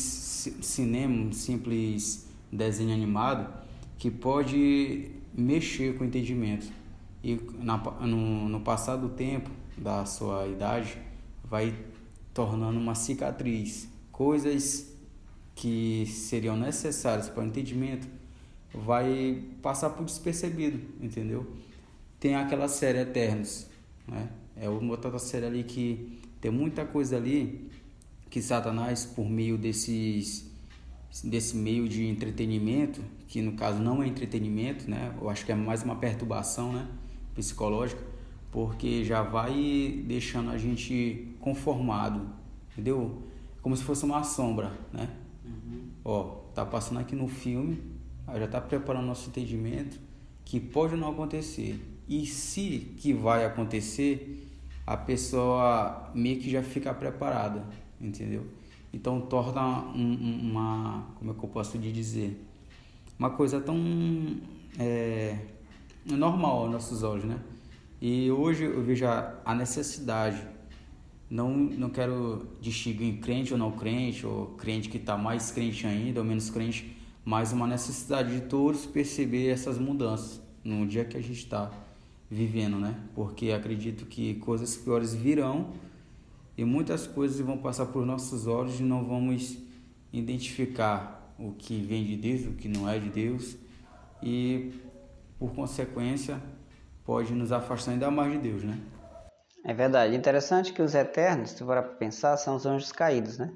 [0.61, 3.51] cinema, simples desenho animado,
[3.97, 6.67] que pode mexer com o entendimento.
[7.23, 10.97] E na, no, no passar do tempo, da sua idade,
[11.43, 11.73] vai
[12.33, 13.89] tornando uma cicatriz.
[14.11, 14.93] Coisas
[15.55, 18.07] que seriam necessárias para o entendimento
[18.73, 21.45] vai passar por despercebido, entendeu?
[22.19, 23.67] Tem aquela série Eternos,
[24.07, 24.29] né?
[24.55, 27.69] É uma outra série ali que tem muita coisa ali
[28.29, 30.47] que Satanás, por meio desses
[31.23, 35.11] desse meio de entretenimento, que no caso não é entretenimento, né?
[35.19, 36.87] Eu acho que é mais uma perturbação, né,
[37.33, 38.01] psicológica,
[38.51, 42.29] porque já vai deixando a gente conformado,
[42.71, 43.23] entendeu?
[43.61, 45.09] Como se fosse uma sombra, né?
[45.43, 45.89] Uhum.
[46.05, 47.81] Ó, tá passando aqui no filme,
[48.37, 49.99] já tá preparando nosso entendimento
[50.45, 51.83] que pode não acontecer.
[52.07, 54.47] E se que vai acontecer,
[54.85, 57.63] a pessoa meio que já fica preparada
[57.99, 58.45] entendeu?
[58.93, 62.45] Então torna um, uma, como é que eu posso dizer,
[63.17, 63.77] uma coisa tão
[64.77, 65.37] é,
[66.05, 67.39] normal aos nossos olhos, né?
[68.01, 70.41] E hoje eu vejo a necessidade,
[71.29, 76.21] não, não quero distinguir crente ou não crente, ou crente que está mais crente ainda
[76.21, 81.21] ou menos crente, mas uma necessidade de todos perceber essas mudanças no dia que a
[81.21, 81.69] gente está
[82.31, 82.95] vivendo, né?
[83.13, 85.73] Porque acredito que coisas piores virão
[86.59, 89.57] e muitas coisas vão passar por nossos olhos e não vamos
[90.11, 93.55] identificar o que vem de Deus, o que não é de Deus
[94.21, 94.73] e
[95.39, 96.37] por consequência
[97.05, 98.77] pode nos afastar ainda mais de Deus, né?
[99.63, 100.13] É verdade.
[100.13, 103.53] Interessante que os eternos, se for para pensar, são os anjos caídos, né?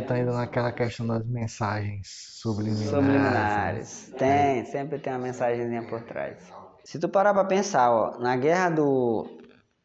[0.00, 2.06] Está indo naquela questão das mensagens
[2.40, 2.88] subliminares.
[2.88, 4.08] Subliminares.
[4.12, 4.18] Né?
[4.18, 6.38] Tem, sempre tem uma mensagenzinha por trás.
[6.84, 9.26] Se tu parar para pensar, ó, na guerra do,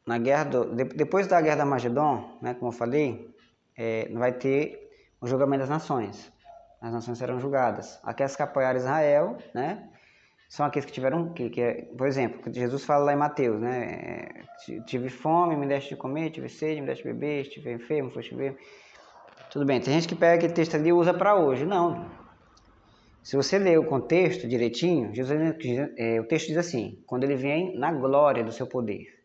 [0.09, 3.29] na guerra do, depois da guerra da Magedon, né, como eu falei,
[3.77, 4.89] é, vai ter
[5.21, 6.33] o julgamento das nações.
[6.81, 7.99] As nações serão julgadas.
[8.03, 9.87] Aquelas que apoiaram Israel, né,
[10.49, 14.29] são aqueles que tiveram, que, que é, por exemplo, Jesus fala lá em Mateus, né,
[14.87, 18.33] tive fome, me deste de comer, tive sede, me deste de beber, estive enfermo, foste
[18.33, 18.57] ver.
[19.51, 21.65] Tudo bem, tem gente que pega aquele texto ali e usa para hoje.
[21.65, 22.09] Não,
[23.21, 25.39] se você ler o contexto direitinho, Jesus,
[25.97, 29.18] é, o texto diz assim: quando ele vem na glória do seu poder,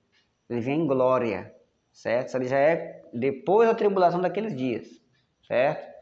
[0.49, 1.55] ele vem em glória,
[1.93, 2.29] certo?
[2.29, 4.89] Isso ali já é depois da tribulação daqueles dias,
[5.47, 5.95] certo?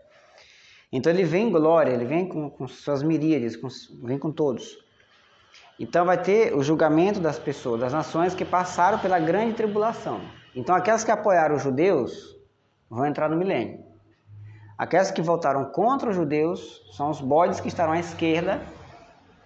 [0.93, 3.69] Então ele vem em glória, ele vem com, com suas miríades, com,
[4.03, 4.79] vem com todos.
[5.81, 10.21] Então vai ter o julgamento das pessoas, das nações que passaram pela grande tribulação.
[10.55, 12.37] Então aquelas que apoiaram os judeus
[12.91, 13.83] vão entrar no milênio.
[14.77, 18.61] Aquelas que votaram contra os judeus são os bodes que estarão à esquerda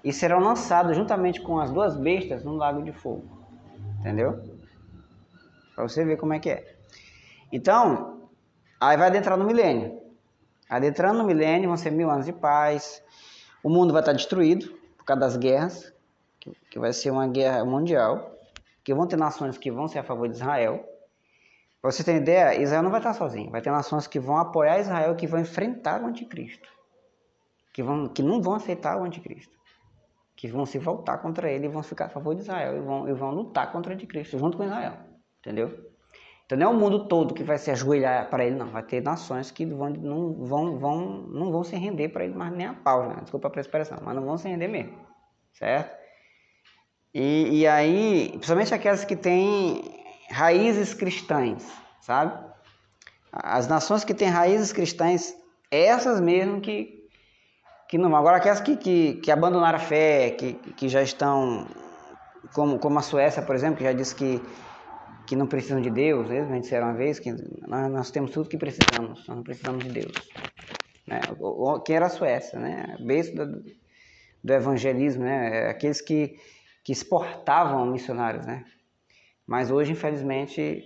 [0.02, 3.24] e serão lançados juntamente com as duas bestas no lago de fogo.
[4.00, 4.55] Entendeu?
[5.76, 6.76] Para você ver como é que é.
[7.52, 8.28] Então,
[8.80, 10.00] aí vai adentrar no milênio.
[10.68, 13.00] Adentrando no milênio vão ser mil anos de paz.
[13.62, 15.92] O mundo vai estar destruído por causa das guerras,
[16.68, 18.36] que vai ser uma guerra mundial,
[18.82, 20.84] que vão ter nações que vão ser a favor de Israel
[21.86, 23.48] para você ter ideia, Israel não vai estar sozinho.
[23.48, 26.68] Vai ter nações que vão apoiar Israel, que vão enfrentar o anticristo.
[27.72, 29.56] Que, vão, que não vão aceitar o anticristo.
[30.34, 32.76] Que vão se voltar contra ele e vão ficar a favor de Israel.
[32.76, 34.94] E vão, e vão lutar contra o anticristo, junto com Israel.
[35.46, 35.86] Entendeu?
[36.44, 38.66] Então não é o mundo todo que vai se ajoelhar para ele, não.
[38.66, 42.52] Vai ter nações que vão, não, vão, vão, não vão se render para ele, mas
[42.52, 43.18] nem a pau, né?
[43.22, 44.98] desculpa a expressão, mas não vão se render mesmo.
[45.52, 45.96] Certo?
[47.14, 49.82] E, e aí, principalmente aquelas que têm
[50.30, 51.64] raízes cristãs,
[52.00, 52.44] sabe?
[53.32, 55.32] As nações que têm raízes cristãs,
[55.70, 57.08] essas mesmo que,
[57.88, 58.16] que não.
[58.16, 61.68] Agora, aquelas que, que, que abandonaram a fé, que, que já estão,
[62.52, 64.42] como, como a Suécia, por exemplo, que já disse que,
[65.26, 67.32] que não precisam de Deus, eles me disseram uma vez que
[67.66, 70.28] nós, nós temos tudo que precisamos, nós não precisamos de Deus.
[71.06, 71.20] Né?
[71.84, 72.96] Quem era a Suécia, né?
[73.00, 73.62] Beijo do,
[74.42, 75.68] do evangelismo, né?
[75.68, 76.38] Aqueles que,
[76.84, 78.64] que exportavam missionários, né?
[79.46, 80.84] Mas hoje, infelizmente,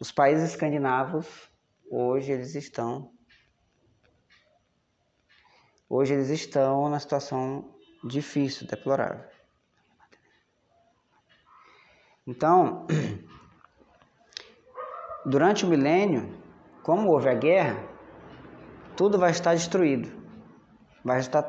[0.00, 1.26] os países escandinavos,
[1.90, 3.12] hoje eles estão
[5.88, 7.74] hoje eles estão na situação
[8.04, 9.28] difícil, deplorável.
[12.26, 12.86] Então,
[15.24, 16.38] durante o milênio,
[16.82, 17.82] como houve a guerra,
[18.96, 20.10] tudo vai estar destruído.
[21.04, 21.42] Vai estar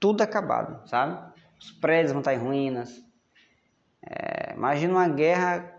[0.00, 1.32] tudo acabado, sabe?
[1.60, 2.90] Os prédios vão estar em ruínas.
[4.02, 5.76] É, imagina uma guerra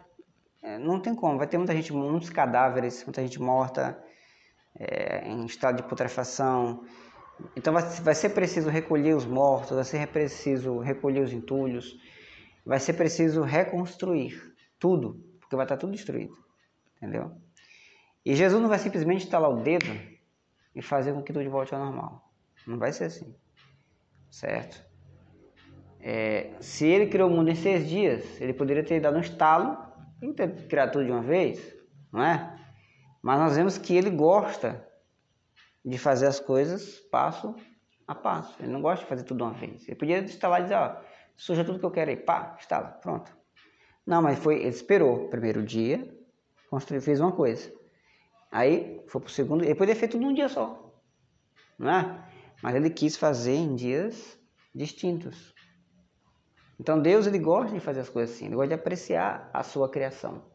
[0.68, 3.98] é, não tem como, vai ter muita gente, muitos cadáveres, muita gente morta,
[4.78, 6.84] é, em estado de putrefação.
[7.56, 11.96] Então vai, vai ser preciso recolher os mortos, vai ser preciso recolher os entulhos,
[12.66, 14.36] vai ser preciso reconstruir
[14.78, 16.34] tudo, porque vai estar tudo destruído,
[16.98, 17.32] entendeu?
[18.26, 19.86] E Jesus não vai simplesmente estalar o dedo
[20.76, 22.32] e fazer com que tudo volte ao normal.
[22.66, 23.34] Não vai ser assim,
[24.30, 24.86] certo?
[26.00, 29.78] É, se ele criou o mundo em seis dias, ele poderia ter dado um estalo
[30.20, 31.76] que ter criado tudo de uma vez,
[32.12, 32.58] não é?
[33.22, 34.86] Mas nós vemos que ele gosta
[35.84, 37.56] de fazer as coisas passo
[38.08, 38.56] a passo.
[38.62, 39.88] Ele não gosta de fazer tudo de uma vez.
[39.88, 40.98] Ele podia instalar e dizer, ó,
[41.36, 43.36] suja tudo que eu quero aí, pá, instala, pronto.
[44.06, 46.17] Não, mas foi, ele esperou primeiro dia,
[46.70, 47.72] construiu, fez uma coisa.
[48.52, 50.94] Aí foi pro segundo, ele poderia feito num dia só,
[51.78, 52.30] não é?
[52.62, 54.38] Mas ele quis fazer em dias
[54.74, 55.54] distintos.
[56.80, 59.90] Então Deus ele gosta de fazer as coisas assim, ele gosta de apreciar a sua
[59.90, 60.46] criação.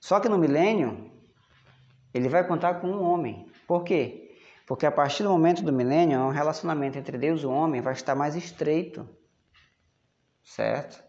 [0.00, 1.10] Só que no milênio
[2.12, 3.50] ele vai contar com um homem.
[3.66, 4.36] Por quê?
[4.66, 7.92] Porque a partir do momento do milênio, o relacionamento entre Deus e o homem vai
[7.92, 9.08] estar mais estreito.
[10.42, 11.02] Certo?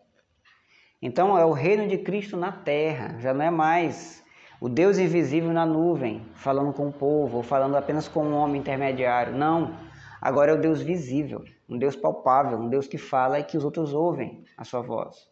[1.05, 4.23] Então é o reino de Cristo na terra, já não é mais
[4.59, 8.59] o Deus invisível na nuvem, falando com o povo, ou falando apenas com um homem
[8.59, 9.31] intermediário.
[9.31, 9.77] Não.
[10.19, 13.63] Agora é o Deus visível um Deus palpável, um Deus que fala e que os
[13.63, 15.29] outros ouvem a sua voz.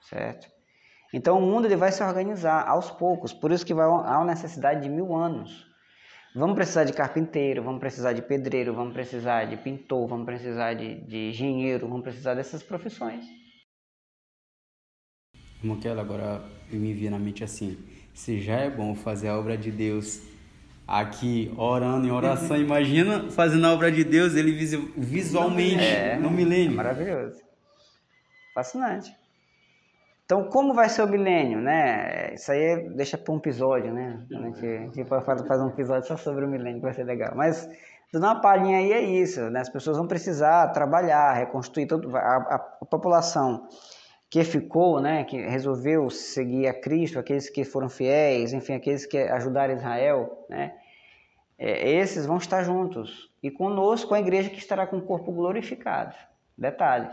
[0.00, 0.50] Certo?
[1.14, 4.26] Então o mundo ele vai se organizar aos poucos, por isso que vai há uma
[4.26, 5.66] necessidade de mil anos.
[6.34, 11.00] Vamos precisar de carpinteiro, vamos precisar de pedreiro, vamos precisar de pintor, vamos precisar de,
[11.06, 13.47] de engenheiro, vamos precisar dessas profissões.
[15.80, 16.40] Kelly, agora
[16.72, 17.78] eu me vi na mente assim,
[18.14, 20.22] se já é bom fazer a obra de Deus
[20.86, 24.52] aqui orando em oração, imagina fazendo a obra de Deus ele
[24.96, 26.72] visualmente é, no milênio.
[26.72, 27.42] É maravilhoso.
[28.54, 29.14] Fascinante.
[30.24, 32.34] Então, como vai ser o milênio, né?
[32.34, 34.26] Isso aí deixa para um episódio, né?
[34.30, 37.04] A gente, a gente pode fazer um episódio só sobre o milênio, que vai ser
[37.04, 37.32] legal.
[37.34, 37.66] Mas,
[38.12, 39.60] dando uma palhinha aí, é isso, né?
[39.60, 43.66] As pessoas vão precisar trabalhar, reconstruir toda a, a, a população
[44.30, 45.24] que ficou, né?
[45.24, 50.74] Que resolveu seguir a Cristo, aqueles que foram fiéis, enfim, aqueles que ajudaram Israel, né?
[51.58, 53.30] É, esses vão estar juntos.
[53.42, 56.14] E conosco a igreja que estará com o corpo glorificado.
[56.56, 57.08] Detalhe.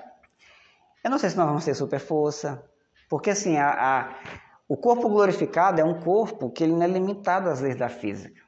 [1.03, 2.63] Eu não sei se nós vamos ter super força,
[3.09, 4.15] porque assim, a, a,
[4.67, 8.41] o corpo glorificado é um corpo que ele não é limitado às leis da física.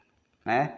[0.43, 0.75] Né?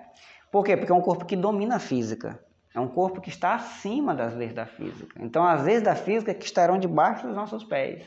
[0.51, 0.75] Por quê?
[0.75, 2.43] Porque é um corpo que domina a física.
[2.73, 5.19] É um corpo que está acima das leis da física.
[5.19, 8.03] Então, as leis da física que estarão debaixo dos nossos pés.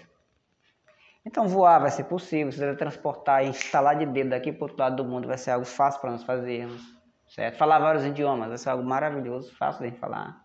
[1.25, 4.79] Então, voar vai ser possível, se transportar e instalar de dedo daqui para o outro
[4.79, 6.83] lado do mundo vai ser algo fácil para nós fazermos.
[7.29, 7.57] Certo?
[7.57, 10.43] Falar vários idiomas vai ser algo maravilhoso, fácil de falar.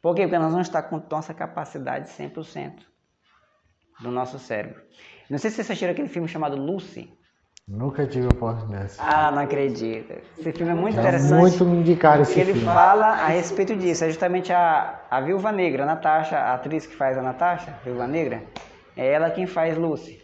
[0.00, 0.22] Por quê?
[0.22, 2.82] Porque nós vamos estar com nossa capacidade 100%
[4.00, 4.82] do nosso cérebro.
[5.28, 7.16] Não sei se você assistiu aquele filme chamado Lucy.
[7.72, 8.96] Nunca tive oportunidade.
[8.98, 10.12] Ah, não acredito.
[10.38, 11.40] Esse filme é muito Já interessante.
[11.40, 12.60] Muito me indicaram esse ele filme.
[12.60, 14.04] Ele fala a respeito disso.
[14.04, 17.82] É justamente a, a Viúva Negra, a Natasha, a atriz que faz a Natasha, a
[17.82, 18.44] Viúva Negra,
[18.94, 20.22] é ela quem faz Lucy.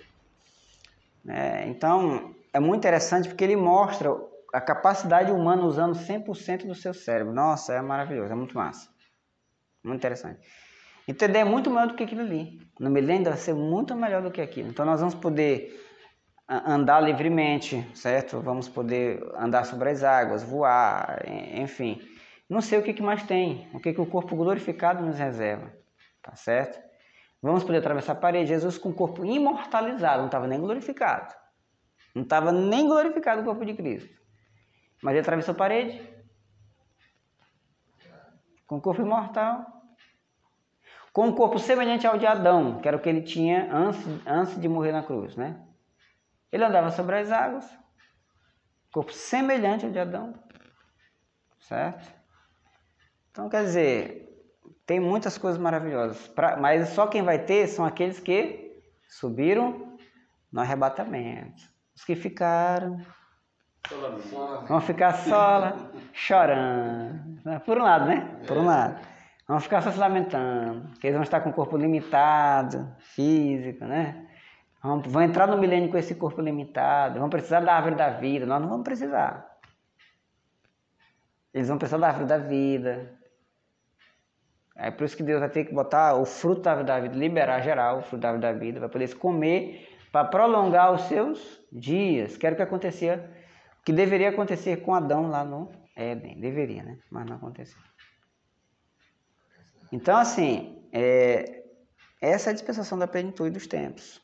[1.27, 4.15] É, então, é muito interessante porque ele mostra
[4.53, 7.33] a capacidade humana usando 100% do seu cérebro.
[7.33, 8.91] Nossa, é maravilhoso, é muito massa.
[9.83, 10.39] Muito interessante.
[11.09, 12.61] Entender é muito melhor do que aquilo ali.
[12.79, 14.69] No milênio vai ser muito melhor do que aquilo.
[14.69, 15.88] Então nós vamos poder
[16.49, 18.41] andar livremente, certo?
[18.41, 21.23] Vamos poder andar sobre as águas, voar,
[21.55, 22.01] enfim.
[22.49, 25.71] Não sei o que, que mais tem, o que, que o corpo glorificado nos reserva,
[26.23, 26.81] tá certo?
[27.43, 28.49] Vamos poder atravessar a parede.
[28.49, 31.35] Jesus com o corpo imortalizado, não estava nem glorificado.
[32.15, 34.19] Não estava nem glorificado o corpo de Cristo.
[35.03, 36.03] Mas ele atravessou a parede.
[38.67, 39.79] Com o corpo imortal
[41.19, 44.61] com um corpo semelhante ao de Adão, que era o que ele tinha antes, antes
[44.61, 45.68] de morrer na cruz, né?
[46.51, 47.69] Ele andava sobre as águas,
[48.93, 50.35] corpo semelhante ao de Adão,
[51.61, 52.11] certo?
[53.31, 54.29] Então, quer dizer,
[54.87, 59.99] tem muitas coisas maravilhosas, pra, mas só quem vai ter são aqueles que subiram
[60.51, 61.63] no arrebatamento.
[61.95, 63.01] Os que ficaram
[64.67, 65.73] vão ficar só
[66.13, 67.41] chorando.
[67.65, 68.41] Por um lado, né?
[68.47, 69.01] Por um lado.
[69.47, 74.28] Vão ficar só se lamentando, que eles vão estar com o corpo limitado, físico, né?
[74.83, 78.61] Vão, entrar no milênio com esse corpo limitado, vão precisar da árvore da vida, nós
[78.61, 79.59] não vamos precisar.
[81.53, 83.19] Eles vão precisar da árvore da vida.
[84.77, 87.17] É por isso que Deus vai ter que botar o fruto da árvore da vida,
[87.17, 91.61] liberar geral o fruto da árvore da vida, vai poder comer para prolongar os seus
[91.73, 92.37] dias.
[92.37, 93.29] Quero que acontecia,
[93.85, 96.39] que deveria acontecer com Adão lá no Éden.
[96.39, 96.99] Deveria, né?
[97.11, 97.81] Mas não aconteceu.
[99.91, 101.65] Então, assim, é,
[102.21, 104.23] essa é a dispensação da plenitude dos tempos.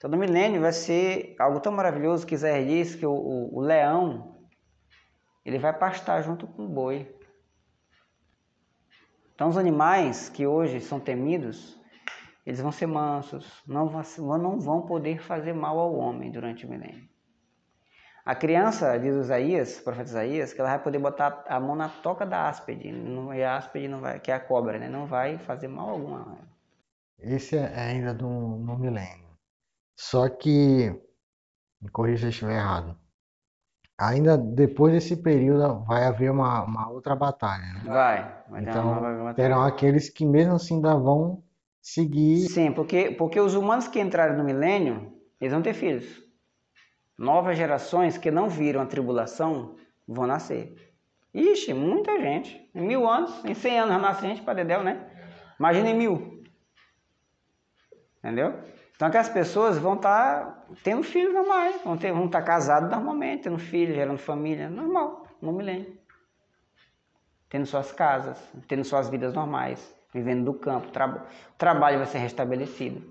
[0.00, 3.60] Então, no milênio vai ser algo tão maravilhoso que Zé diz que o, o, o
[3.60, 4.46] leão
[5.44, 7.14] ele vai pastar junto com o boi.
[9.34, 11.78] Então, os animais que hoje são temidos,
[12.46, 14.02] eles vão ser mansos, não vão,
[14.38, 17.06] não vão poder fazer mal ao homem durante o milênio.
[18.24, 21.90] A criança, diz Isaías, o profeta Isaías, que ela vai poder botar a mão na
[21.90, 24.88] toca da áspide, e a áspide não vai, que é a cobra, né?
[24.88, 26.36] não vai fazer mal algum.
[27.18, 29.29] Esse é ainda no, no milênio.
[30.02, 30.90] Só que,
[31.78, 32.96] me corrija se eu estiver errado,
[33.98, 37.82] ainda depois desse período vai haver uma, uma outra batalha, né?
[37.84, 38.42] Vai.
[38.48, 41.44] vai então, terão aqueles que mesmo assim ainda vão
[41.82, 42.48] seguir...
[42.48, 46.24] Sim, porque, porque os humanos que entraram no milênio, eles vão ter filhos
[47.18, 49.76] novas gerações que não viram a tribulação
[50.08, 50.74] vão nascer.
[51.34, 52.70] Ixi, muita gente.
[52.74, 55.06] Em mil anos, em cem anos nasce gente para Dedéu, né?
[55.58, 56.42] Imagina em mil.
[58.18, 58.58] Entendeu?
[59.00, 62.46] Então que as pessoas vão estar tá tendo filhos normais, vão, ter, vão estar tá
[62.46, 65.96] casados normalmente, tendo filhos, gerando família, normal, no milênio.
[67.48, 68.36] Tendo suas casas,
[68.68, 73.02] tendo suas vidas normais, vivendo do campo, tra o trabalho vai ser restabelecido.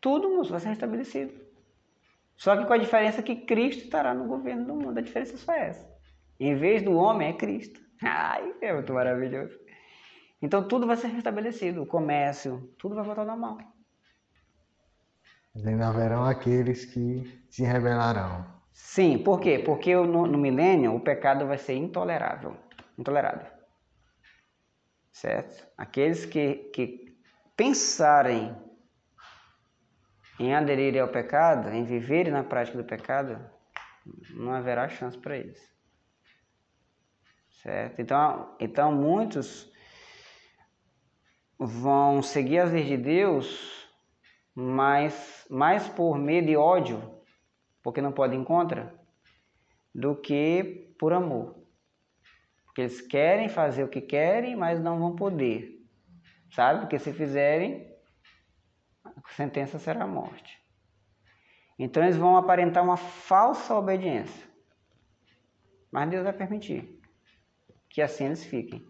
[0.00, 1.34] Tudo vai ser restabelecido.
[2.36, 4.96] Só que com a diferença que Cristo estará no governo do mundo.
[4.96, 5.92] A diferença é só essa.
[6.38, 7.80] Em vez do homem, é Cristo.
[8.00, 9.58] Ai, é muito maravilhoso.
[10.40, 11.82] Então tudo vai ser restabelecido.
[11.82, 13.58] O comércio, tudo vai voltar normal.
[15.64, 18.46] Mas haverão aqueles que se rebelarão.
[18.72, 19.58] Sim, por quê?
[19.58, 22.56] Porque no, no milênio o pecado vai ser intolerável.
[22.98, 23.50] Intolerável.
[25.10, 25.66] Certo?
[25.78, 27.18] Aqueles que, que
[27.56, 28.54] pensarem
[30.38, 33.40] em aderir ao pecado, em viverem na prática do pecado,
[34.34, 35.60] não haverá chance para eles.
[37.62, 38.00] Certo?
[38.00, 39.72] Então, então muitos
[41.58, 43.85] vão seguir as leis de Deus,
[44.58, 47.20] mas mais por medo e ódio,
[47.82, 48.98] porque não podem contra,
[49.94, 51.54] do que por amor.
[52.64, 55.86] Porque eles querem fazer o que querem, mas não vão poder.
[56.50, 56.80] Sabe?
[56.80, 57.86] Porque se fizerem,
[59.04, 60.58] a sentença será a morte.
[61.78, 64.46] Então eles vão aparentar uma falsa obediência.
[65.92, 66.98] Mas Deus vai permitir
[67.90, 68.86] que assim eles fiquem,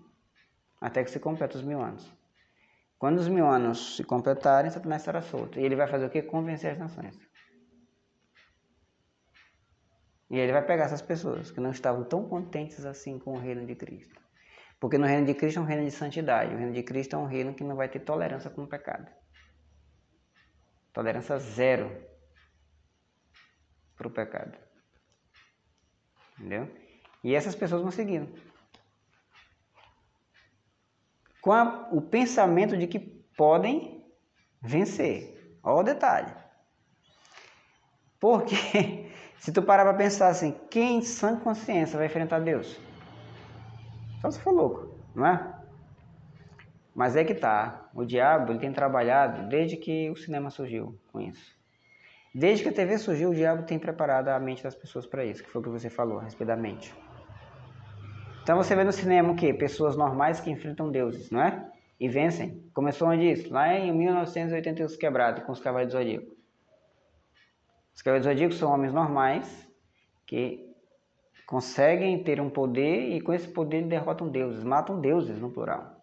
[0.81, 2.16] até que se complete os mil anos.
[3.07, 5.61] Quando os mil anos se completarem, Satanás estará solto.
[5.61, 6.23] E ele vai fazer o que?
[6.23, 7.17] Convencer as nações.
[10.29, 13.65] E ele vai pegar essas pessoas que não estavam tão contentes assim com o reino
[13.65, 14.21] de Cristo.
[14.81, 16.53] Porque no reino de Cristo é um reino de santidade.
[16.53, 19.09] O reino de Cristo é um reino que não vai ter tolerância com o pecado.
[20.93, 21.89] Tolerância zero
[23.97, 24.59] para o pecado.
[26.41, 26.69] Entendeu?
[27.23, 28.37] E essas pessoas vão seguindo.
[31.47, 34.05] Com a, o pensamento de que podem
[34.61, 35.57] vencer.
[35.63, 36.35] Olha o detalhe.
[38.19, 38.57] Porque
[39.39, 42.77] se tu parar para pensar assim, quem em sã consciência vai enfrentar Deus?
[44.21, 45.55] Só se for louco, não é?
[46.93, 47.91] Mas é que tá.
[47.95, 51.55] O diabo ele tem trabalhado desde que o cinema surgiu com isso.
[52.35, 55.45] Desde que a TV surgiu, o diabo tem preparado a mente das pessoas para isso,
[55.45, 56.93] que foi o que você falou da mente.
[58.47, 59.53] Então você vê no cinema o quê?
[59.53, 61.69] Pessoas normais que enfrentam deuses, não é?
[61.99, 62.63] E vencem.
[62.73, 63.53] Começou onde isso?
[63.53, 66.33] Lá em 1981 quebrado, com os Cavaleiros do Zodíaco.
[67.93, 69.69] Os Cavaleiros do Zodíaco são homens normais
[70.25, 70.73] que
[71.45, 76.01] conseguem ter um poder e com esse poder derrotam deuses, matam deuses no plural.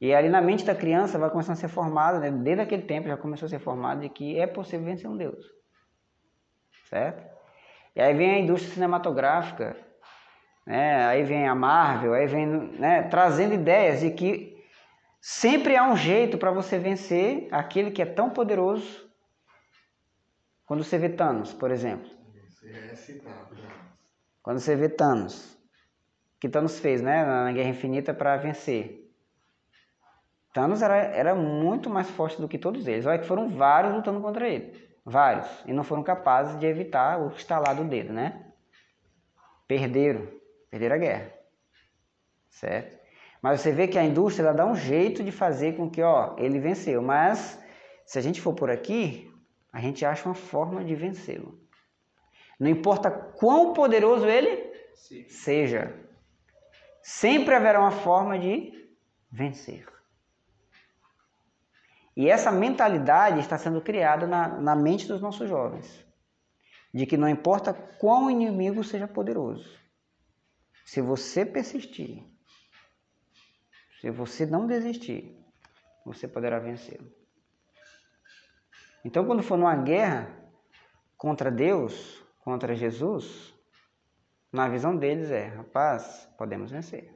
[0.00, 2.30] E ali na mente da criança vai começando a ser formada, né?
[2.30, 5.44] desde aquele tempo já começou a ser formado de que é possível vencer um Deus.
[6.88, 7.22] Certo?
[7.94, 9.76] E aí vem a indústria cinematográfica,
[10.66, 11.06] né?
[11.06, 13.02] aí vem a Marvel, aí vem né?
[13.02, 14.62] trazendo ideias de que
[15.20, 19.04] sempre há um jeito para você vencer aquele que é tão poderoso.
[20.66, 22.10] Quando você vê Thanos, por exemplo.
[24.42, 25.58] Quando você vê Thanos,
[26.40, 27.24] que Thanos fez né?
[27.24, 29.04] na Guerra Infinita para vencer.
[30.54, 33.04] Thanos era, era muito mais forte do que todos eles.
[33.04, 34.88] Olha que foram vários lutando contra ele.
[35.04, 35.48] Vários.
[35.66, 38.52] E não foram capazes de evitar o estalar do dedo, né?
[39.66, 40.28] Perderam.
[40.74, 41.32] Perderam a guerra.
[42.50, 42.98] Certo?
[43.40, 46.34] Mas você vê que a indústria ela dá um jeito de fazer com que, ó,
[46.36, 47.00] ele venceu.
[47.00, 47.56] Mas
[48.04, 49.32] se a gente for por aqui,
[49.72, 51.60] a gente acha uma forma de vencê-lo.
[52.58, 54.50] Não importa quão poderoso ele
[54.96, 55.28] Sim.
[55.28, 55.94] seja,
[57.00, 58.72] sempre haverá uma forma de
[59.30, 59.86] vencer.
[62.16, 66.04] E essa mentalidade está sendo criada na, na mente dos nossos jovens.
[66.92, 69.83] De que não importa quão inimigo seja poderoso,
[70.84, 72.24] se você persistir,
[74.00, 75.34] se você não desistir,
[76.04, 77.10] você poderá vencê-lo.
[79.04, 80.30] Então, quando for numa guerra
[81.16, 83.54] contra Deus, contra Jesus,
[84.52, 87.12] na visão deles é: rapaz, podemos vencer.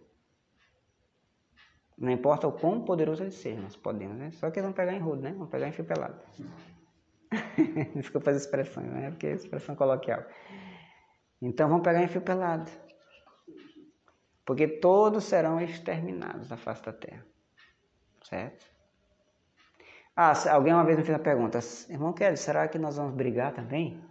[1.96, 4.30] Não importa o quão poderoso ele seja, nós podemos, né?
[4.32, 5.32] Só que eles vão pegar em rodo, né?
[5.32, 6.22] Vão pegar em fio pelado.
[7.96, 9.10] Desculpa as expressões, né?
[9.10, 10.24] Porque é expressão coloquial.
[11.42, 12.70] Então vão pegar em fio pelado.
[14.48, 17.22] Porque todos serão exterminados da face da terra.
[18.22, 18.64] Certo?
[20.16, 21.58] Ah, alguém uma vez me fez a pergunta,
[21.90, 24.02] irmão Kelly, será que nós vamos brigar também?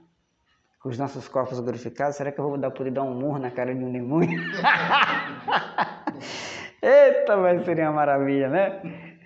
[0.80, 2.18] Com os nossos corpos glorificados?
[2.18, 4.40] Será que eu vou dar, poder dar um murro na cara de um demônio?
[6.84, 9.18] Eita, mas seria uma maravilha, né?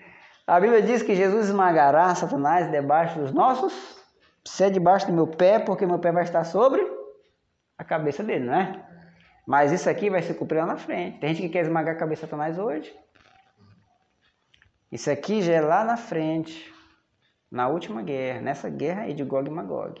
[0.46, 4.02] A Bíblia diz que Jesus esmagará Satanás debaixo dos nossos,
[4.46, 6.80] se é debaixo do meu pé, porque meu pé vai estar sobre
[7.76, 8.92] a cabeça dele, não é?
[9.46, 11.18] Mas isso aqui vai se cumprir lá na frente.
[11.18, 12.94] Tem gente que quer esmagar a cabeça de Satanás hoje.
[14.90, 16.72] Isso aqui já é lá na frente,
[17.50, 20.00] na última guerra, nessa guerra aí de Gog e Magog.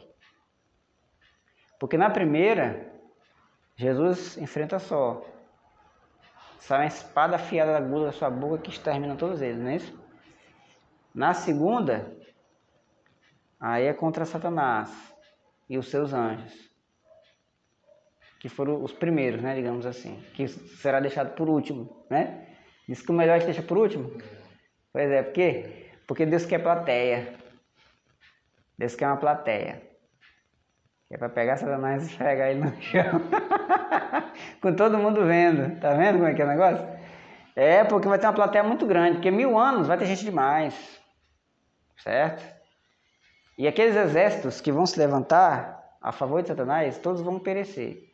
[1.80, 2.92] Porque na primeira,
[3.76, 5.24] Jesus enfrenta só
[6.62, 9.76] Sai uma espada afiada da aguda da sua boca que extermina todos eles, não é
[9.76, 10.00] isso?
[11.12, 12.16] Na segunda,
[13.58, 14.88] aí é contra Satanás
[15.68, 16.71] e os seus anjos.
[18.42, 20.20] Que foram os primeiros, né, digamos assim.
[20.34, 22.44] Que será deixado por último, né?
[22.88, 24.20] Diz que o melhor é que deixa por último.
[24.92, 25.92] Pois é, por quê?
[26.08, 27.34] Porque Deus quer plateia.
[28.76, 29.80] Deus quer uma plateia.
[31.06, 33.22] Que é para pegar Satanás e pegar ele no chão.
[34.60, 35.78] Com todo mundo vendo.
[35.78, 36.84] Tá vendo como é que é o negócio?
[37.54, 39.12] É, porque vai ter uma plateia muito grande.
[39.18, 40.74] Porque mil anos vai ter gente demais.
[41.96, 42.44] Certo?
[43.56, 48.10] E aqueles exércitos que vão se levantar a favor de Satanás, todos vão perecer.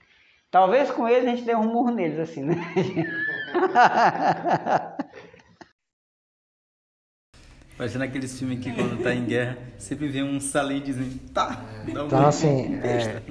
[0.50, 2.56] Talvez com eles a gente dê um murro neles, assim, né?
[7.78, 11.16] Imagina aqueles filmes que quando tá em guerra, sempre vê um salentezinho.
[11.32, 11.62] Tá!
[11.86, 13.22] Então, assim, é,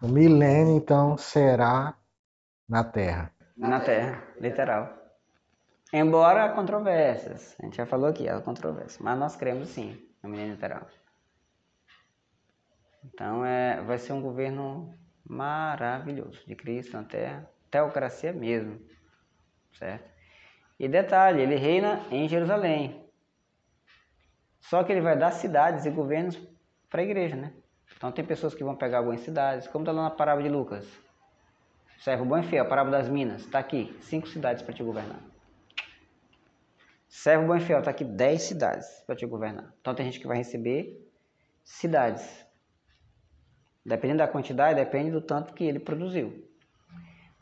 [0.00, 1.96] o milênio, então, será
[2.68, 3.32] na Terra.
[3.56, 4.96] Na Terra, literal.
[5.92, 10.28] Embora há controvérsias, a gente já falou aqui, há controvérsias, mas nós cremos sim no
[10.28, 10.86] milênio literal.
[13.06, 14.94] Então, é, vai ser um governo
[15.28, 18.80] maravilhoso de Cristo na Terra, teocracia mesmo,
[19.72, 20.10] certo?
[20.78, 23.04] E detalhe, ele reina em Jerusalém,
[24.60, 26.38] só que ele vai dar cidades e governos
[26.90, 27.52] para a igreja, né?
[27.96, 30.86] Então tem pessoas que vão pegar algumas cidades, como está lá na parábola de Lucas.
[31.98, 35.20] Servo bom e fiel, parábola das minas, está aqui, cinco cidades para te governar.
[37.08, 39.74] Servo bom e fiel, está aqui dez cidades para te governar.
[39.80, 41.10] Então tem gente que vai receber
[41.64, 42.46] cidades.
[43.88, 46.46] Dependendo da quantidade, depende do tanto que ele produziu.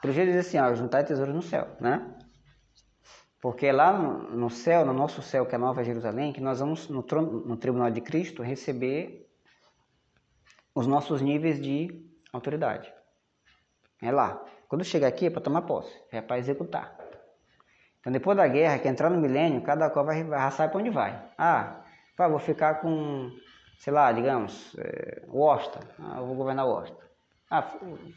[0.01, 2.15] Por isso ele diz assim, ó, juntar tesouros no céu, né?
[3.41, 6.89] Porque lá no céu, no nosso céu, que é a Nova Jerusalém, que nós vamos
[6.89, 9.29] no, trono, no tribunal de Cristo receber
[10.73, 12.93] os nossos níveis de autoridade.
[14.01, 14.41] É lá.
[14.69, 16.97] Quando chega aqui é para tomar posse, é para executar.
[17.99, 21.21] Então depois da guerra, que entrar no milênio, cada qual vai, vai para onde vai.
[21.37, 21.83] Ah,
[22.17, 23.31] pá, vou ficar com,
[23.79, 25.81] sei lá, digamos, é, Washington.
[25.99, 27.03] Ah, eu vou governar Washington.
[27.51, 27.63] Ah,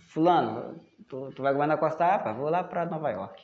[0.07, 2.33] fulano, tu, tu vai governar Costa Apa?
[2.33, 3.43] Vou lá para Nova York.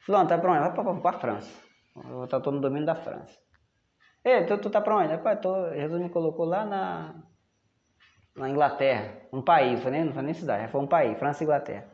[0.00, 0.60] Fulano, tá pra onde?
[0.60, 1.50] Vai pra, a França.
[2.08, 3.38] Eu tô, tô no domínio da França.
[4.24, 5.12] Ei, tu, tu tá pra onde?
[5.12, 7.14] Rapaz, tô, Jesus me colocou lá na,
[8.36, 9.14] na Inglaterra.
[9.32, 11.86] Um país, foi nem, não foi nem cidade, foi um país, França e Inglaterra.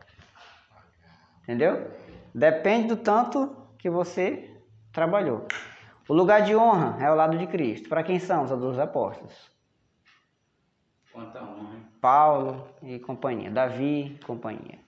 [1.43, 1.91] Entendeu?
[2.34, 4.51] Depende do tanto que você
[4.93, 5.47] trabalhou.
[6.09, 7.88] O lugar de honra é ao lado de Cristo.
[7.88, 9.50] Para quem são os dois apóstolos?
[11.12, 11.80] Quanta honra.
[12.00, 13.50] Paulo e companhia.
[13.50, 14.78] Davi e companhia.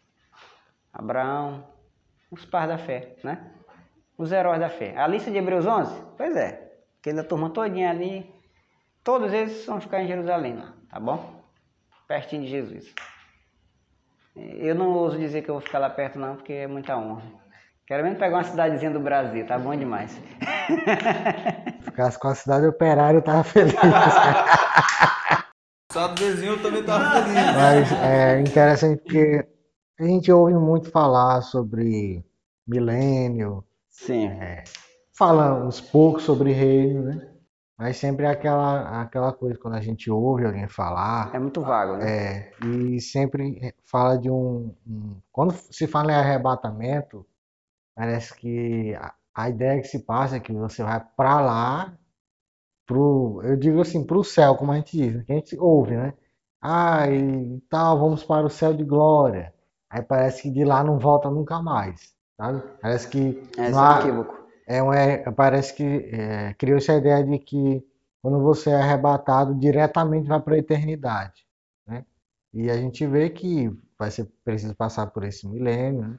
[0.93, 1.67] Abraão,
[2.31, 3.53] os pais da fé, né?
[4.17, 4.97] Os heróis da fé.
[4.97, 6.03] A lista de Hebreus 11?
[6.17, 6.69] Pois é.
[7.01, 8.29] Aquela turma todinha ali,
[9.03, 11.43] todos eles vão ficar em Jerusalém lá, tá bom?
[12.07, 12.95] Pertinho de Jesus.
[14.35, 17.23] Eu não ouso dizer que eu vou ficar lá perto não, porque é muita honra.
[17.89, 20.21] Quero mesmo pegar uma cidadezinha do Brasil, tá bom demais.
[21.81, 23.75] Ficasse com a cidade operária, eu tava feliz.
[25.91, 27.35] Só do vizinho eu também tava feliz.
[27.57, 29.49] Mas é interessante porque
[29.99, 32.23] a gente ouve muito falar sobre
[32.67, 33.65] milênio.
[33.89, 34.29] Sim.
[34.33, 34.65] É,
[35.17, 37.27] fala uns poucos sobre reino, né?
[37.79, 41.35] Mas sempre é aquela, aquela coisa quando a gente ouve alguém falar.
[41.35, 42.07] É muito vago, né?
[42.07, 45.17] É, e sempre fala de um, um.
[45.33, 47.25] Quando se fala em arrebatamento,
[47.99, 51.99] parece que a, a ideia que se passa é que você vai para lá,
[52.87, 55.25] pro, eu digo assim, para o céu, como a gente diz, né?
[55.25, 56.15] que a gente ouve, né?
[56.63, 59.53] Ah, e tal, vamos para o céu de glória.
[59.91, 62.63] Aí parece que de lá não volta nunca mais, sabe?
[62.81, 64.01] Parece que é, não há,
[64.67, 67.85] é, um, é parece que é, criou-se a ideia de que
[68.23, 71.45] quando você é arrebatado diretamente vai para a eternidade,
[71.85, 72.05] né?
[72.55, 76.19] E a gente vê que vai ser preciso passar por esse milênio, né?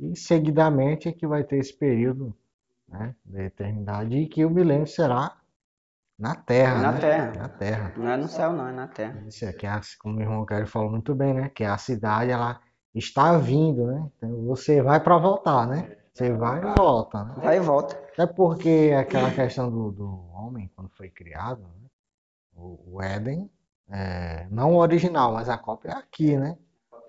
[0.00, 2.34] E seguidamente é que vai ter esse período
[2.88, 5.36] né, da eternidade e que o milênio será
[6.18, 7.00] na Terra, na né?
[7.00, 7.94] Terra, na Terra.
[7.96, 9.24] Não é no céu, não é na Terra.
[9.26, 11.48] Isso é que é, como o irmão Kelly falou muito bem, né?
[11.48, 12.60] Que a cidade ela
[12.94, 14.10] está vindo, né?
[14.16, 15.96] Então você vai para voltar, né?
[16.12, 17.34] Você vai e volta, né?
[17.38, 17.98] Vai e volta.
[18.18, 21.88] É porque aquela questão do, do homem, quando foi criado, né?
[22.54, 23.50] o, o, Éden,
[23.88, 26.58] é, não o original, mas a cópia é aqui, né?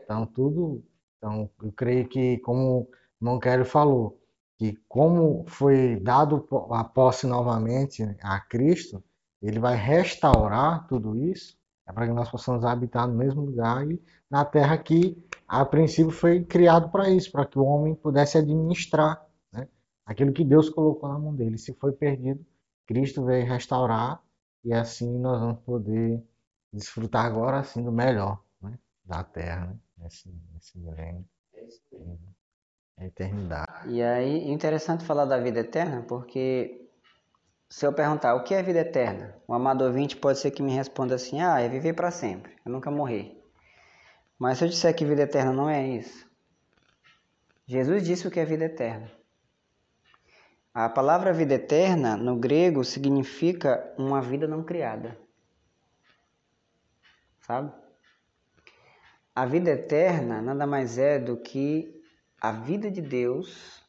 [0.04, 0.84] Então tudo.
[1.22, 2.90] Então eu creio que, como
[3.22, 4.20] o falou,
[4.58, 9.04] que como foi dado a posse novamente a Cristo,
[9.40, 11.56] ele vai restaurar tudo isso,
[11.88, 16.12] é para que nós possamos habitar no mesmo lugar e na terra que a princípio
[16.12, 19.68] foi criado para isso, para que o homem pudesse administrar né,
[20.06, 21.58] aquilo que Deus colocou na mão dele.
[21.58, 22.44] Se foi perdido,
[22.88, 24.24] Cristo veio restaurar
[24.64, 26.24] e assim nós vamos poder
[26.74, 31.26] desfrutar agora assim do melhor né, da terra, né, nesse, nesse milênio,
[32.98, 33.90] a eternidade.
[33.90, 36.90] E aí, interessante falar da vida eterna, porque
[37.70, 40.74] se eu perguntar o que é vida eterna, o amado ouvinte pode ser que me
[40.74, 43.42] responda assim: ah, é viver para sempre, é nunca morrer.
[44.38, 46.30] Mas se eu disser que vida eterna não é isso,
[47.68, 49.10] Jesus disse o que é vida eterna.
[50.74, 55.18] A palavra vida eterna no grego significa uma vida não criada.
[57.42, 57.81] sabe?
[59.34, 62.02] A vida eterna nada mais é do que
[62.40, 63.82] a vida de Deus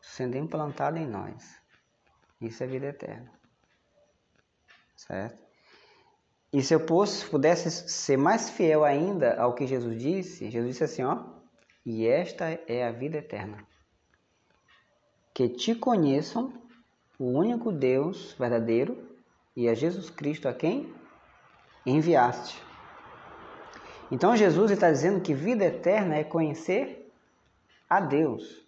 [0.00, 1.60] sendo implantada em nós.
[2.40, 3.30] Isso é vida eterna.
[4.96, 5.44] Certo?
[6.52, 11.02] E se eu pudesse ser mais fiel ainda ao que Jesus disse, Jesus disse assim,
[11.02, 11.22] ó,
[11.84, 13.66] e esta é a vida eterna.
[15.34, 16.52] Que te conheçam
[17.18, 19.18] o único Deus verdadeiro
[19.54, 20.94] e a Jesus Cristo a quem
[21.84, 22.65] enviaste.
[24.10, 27.10] Então Jesus está dizendo que vida eterna é conhecer
[27.88, 28.64] a Deus.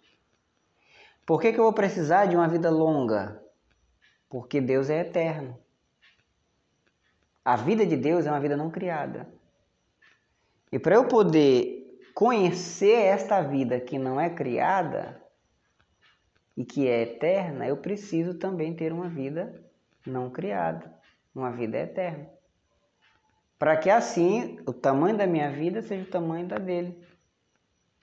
[1.25, 3.41] Por que, que eu vou precisar de uma vida longa?
[4.27, 5.57] Porque Deus é eterno.
[7.45, 9.27] A vida de Deus é uma vida não criada.
[10.71, 15.21] E para eu poder conhecer esta vida que não é criada
[16.55, 19.63] e que é eterna, eu preciso também ter uma vida
[20.05, 20.93] não criada,
[21.33, 22.29] uma vida eterna.
[23.59, 26.97] Para que assim o tamanho da minha vida seja o tamanho da dele.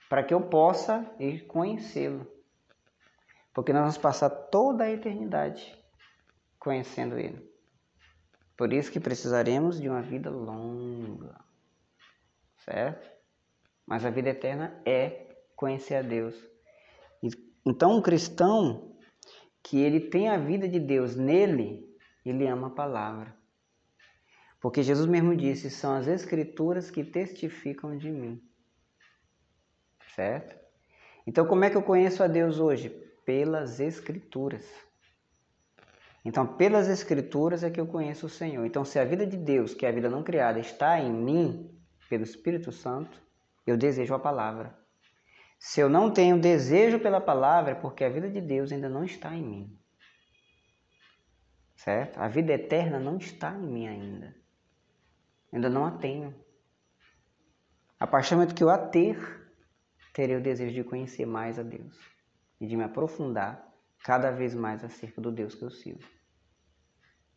[0.07, 1.03] Para que eu possa
[1.47, 2.31] conhecê-lo.
[3.53, 5.75] Porque nós vamos passar toda a eternidade
[6.59, 7.51] conhecendo ele.
[8.55, 11.39] Por isso que precisaremos de uma vida longa,
[12.57, 13.09] certo?
[13.85, 16.35] Mas a vida eterna é conhecer a Deus.
[17.65, 18.95] Então, um cristão
[19.61, 21.85] que ele tem a vida de Deus nele,
[22.25, 23.36] ele ama a palavra.
[24.67, 28.43] Porque Jesus mesmo disse: são as Escrituras que testificam de mim.
[30.13, 30.57] Certo?
[31.25, 32.89] Então, como é que eu conheço a Deus hoje?
[33.25, 34.65] Pelas Escrituras.
[36.25, 38.65] Então, pelas Escrituras é que eu conheço o Senhor.
[38.65, 41.73] Então, se a vida de Deus, que é a vida não criada, está em mim,
[42.09, 43.21] pelo Espírito Santo,
[43.65, 44.77] eu desejo a palavra.
[45.57, 49.05] Se eu não tenho desejo pela palavra, é porque a vida de Deus ainda não
[49.05, 49.79] está em mim.
[51.73, 52.17] Certo?
[52.17, 54.46] A vida eterna não está em mim ainda.
[55.53, 56.33] Ainda não a tenho.
[57.99, 59.17] A partir do momento que eu a ter,
[60.13, 61.97] terei o desejo de conhecer mais a Deus
[62.59, 63.67] e de me aprofundar
[64.03, 66.07] cada vez mais acerca do Deus que eu sirvo.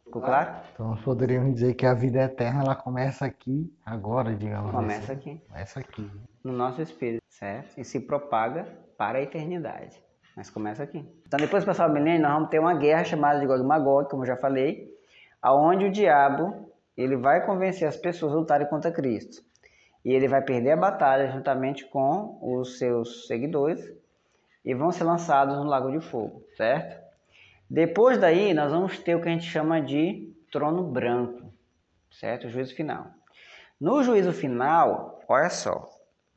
[0.04, 0.61] Ficou claro?
[0.72, 5.32] Então nós poderíamos dizer que a vida eterna ela começa aqui, agora, digamos Começa assim.
[5.32, 5.46] aqui.
[5.46, 6.11] Começa aqui.
[6.42, 7.78] No nosso espírito, certo?
[7.78, 8.64] E se propaga
[8.98, 10.02] para a eternidade.
[10.36, 10.98] Mas começa aqui.
[11.26, 13.64] Então depois do passar o milênio, nós vamos ter uma guerra chamada de Gog e
[13.66, 14.88] Magog, como eu já falei,
[15.40, 16.69] aonde o diabo
[17.03, 19.42] ele vai convencer as pessoas a lutarem contra Cristo.
[20.05, 23.92] E ele vai perder a batalha juntamente com os seus seguidores
[24.64, 27.01] e vão ser lançados no lago de fogo, certo?
[27.68, 31.53] Depois daí, nós vamos ter o que a gente chama de trono branco,
[32.11, 32.46] certo?
[32.46, 33.07] O juízo final.
[33.80, 35.88] No juízo final, olha só,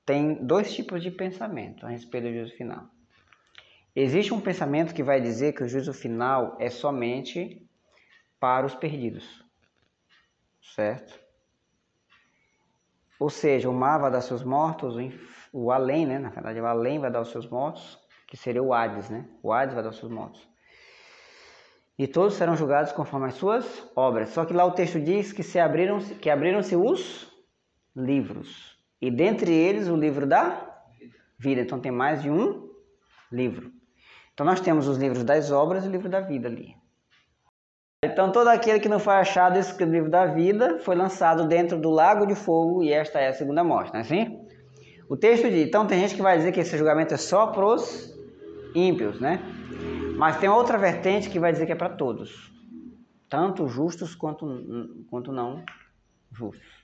[0.06, 2.86] tem dois tipos de pensamento a respeito do juízo final.
[3.96, 7.68] Existe um pensamento que vai dizer que o juízo final é somente
[8.40, 9.43] para os perdidos,
[10.64, 11.20] certo?
[13.20, 14.96] Ou seja, o mar vai dar seus mortos,
[15.52, 16.20] o além, né?
[16.20, 19.30] Na verdade, o além vai dar os seus mortos, que seria o Hades, né?
[19.42, 20.54] O Hades vai dar os seus mortos
[21.98, 24.30] e todos serão julgados conforme as suas obras.
[24.30, 27.32] Só que lá o texto diz que se abriram que abriram-se os
[27.96, 30.84] livros e dentre eles o livro da
[31.38, 31.62] vida.
[31.62, 32.70] Então tem mais de um
[33.32, 33.72] livro.
[34.34, 36.76] Então nós temos os livros das obras e o livro da vida ali.
[38.04, 41.90] Então todo aquele que não foi achado esse livro da vida foi lançado dentro do
[41.90, 44.46] lago de fogo e esta é a segunda morte, não é assim?
[45.10, 47.66] O texto diz, então tem gente que vai dizer que esse julgamento é só para
[47.66, 48.14] os
[48.76, 49.40] ímpios, né?
[50.18, 52.52] Mas tem outra vertente que vai dizer que é para todos,
[53.30, 54.46] tanto justos quanto,
[55.10, 55.64] quanto não
[56.30, 56.84] justos.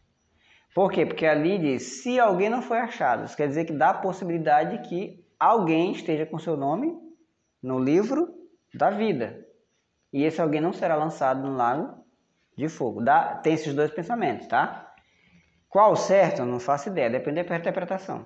[0.74, 1.06] Por quê?
[1.06, 4.78] Porque ali diz: se alguém não foi achado, isso quer dizer que dá a possibilidade
[4.78, 6.94] de que alguém esteja com seu nome
[7.62, 8.30] no livro
[8.74, 9.49] da vida.
[10.12, 12.04] E esse alguém não será lançado no lago
[12.58, 13.02] de fogo.
[13.02, 14.94] Dá, tem esses dois pensamentos, tá?
[15.70, 16.40] Qual certo?
[16.40, 18.26] Eu não faço ideia, depende da interpretação.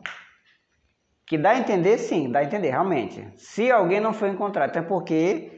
[1.25, 3.31] Que dá a entender, sim, dá a entender, realmente.
[3.37, 5.53] Se alguém não foi encontrado, até porque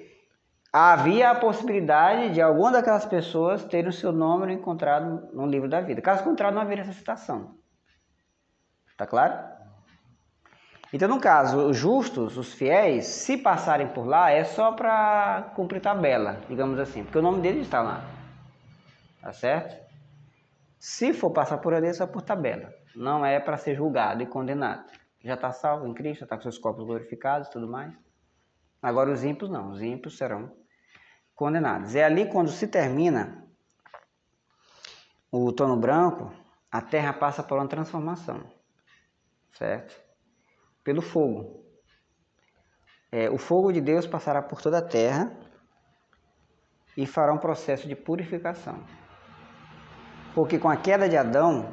[0.74, 5.80] havia a possibilidade de alguma daquelas pessoas ter o seu nome encontrado no livro da
[5.80, 6.02] vida.
[6.02, 7.56] Caso contrário, não haveria essa citação.
[8.98, 9.55] Tá claro?
[10.94, 15.82] Então, no caso, os justos, os fiéis, se passarem por lá, é só para cumprir
[15.82, 18.06] tabela, digamos assim, porque o nome deles está lá.
[19.22, 19.84] Tá certo?
[20.80, 22.72] Se for passar por ali, é só por tabela.
[22.96, 24.86] Não é para ser julgado e condenado
[25.26, 27.92] já está salvo em Cristo, está com seus corpos glorificados e tudo mais.
[28.80, 30.56] Agora os ímpios não, os ímpios serão
[31.34, 31.96] condenados.
[31.96, 33.44] É ali quando se termina
[35.32, 36.32] o tono branco,
[36.72, 38.44] a terra passa por uma transformação,
[39.54, 40.00] certo?
[40.86, 41.66] Pelo fogo.
[43.12, 45.36] É, o fogo de Deus passará por toda a terra
[46.96, 48.82] e fará um processo de purificação.
[50.36, 51.70] Porque com a queda de Adão,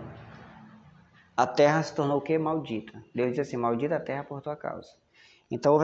[1.37, 2.39] a terra se tornou o quê?
[2.39, 3.05] Maldita.
[3.15, 4.89] Deus disse assim, maldita a terra por tua causa.
[5.51, 5.79] Então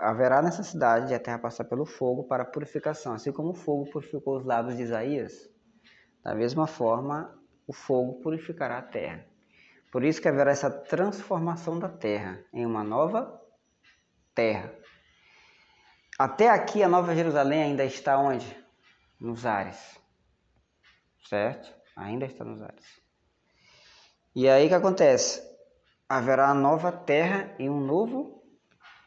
[0.00, 4.38] haverá necessidade de a terra passar pelo fogo para purificação, assim como o fogo purificou
[4.38, 5.48] os lábios de Isaías.
[6.24, 7.32] Da mesma forma,
[7.64, 9.24] o fogo purificará a terra.
[9.92, 13.38] Por isso que haverá essa transformação da terra em uma nova
[14.34, 14.74] terra.
[16.18, 18.56] Até aqui a Nova Jerusalém ainda está onde?
[19.20, 20.00] Nos ares.
[21.28, 21.70] Certo?
[21.94, 23.02] Ainda está nos ares.
[24.34, 25.42] E aí o que acontece?
[26.08, 28.42] Haverá nova terra e um novo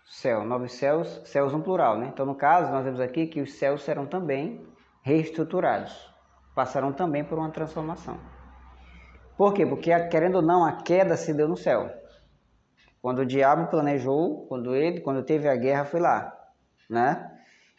[0.06, 0.46] céu.
[0.46, 2.10] Novos céus, céus no plural, né?
[2.14, 4.64] Então, no caso, nós vemos aqui que os céus serão também
[5.02, 6.14] reestruturados.
[6.54, 8.35] Passarão também por uma transformação.
[9.38, 9.66] Por quê?
[9.66, 11.92] Porque, querendo ou não, a queda se deu no céu.
[13.02, 16.36] Quando o diabo planejou, quando ele, quando teve a guerra, foi lá,
[16.90, 17.32] né?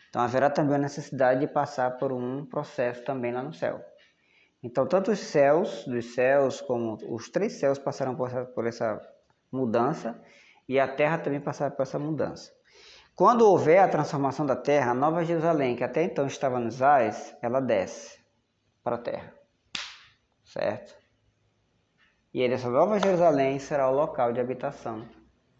[0.08, 3.84] Então haverá também a necessidade de passar por um processo também lá no céu.
[4.62, 9.00] Então, tanto os céus, dos céus, como os três céus passarão por essa, por essa
[9.50, 10.20] mudança
[10.68, 12.52] e a terra também passará por essa mudança.
[13.14, 17.34] Quando houver a transformação da terra, a Nova Jerusalém, que até então estava nos ares,
[17.42, 18.18] ela desce
[18.82, 19.34] para a terra.
[20.44, 20.95] Certo?
[22.36, 25.08] E essa Nova Jerusalém será o local de habitação,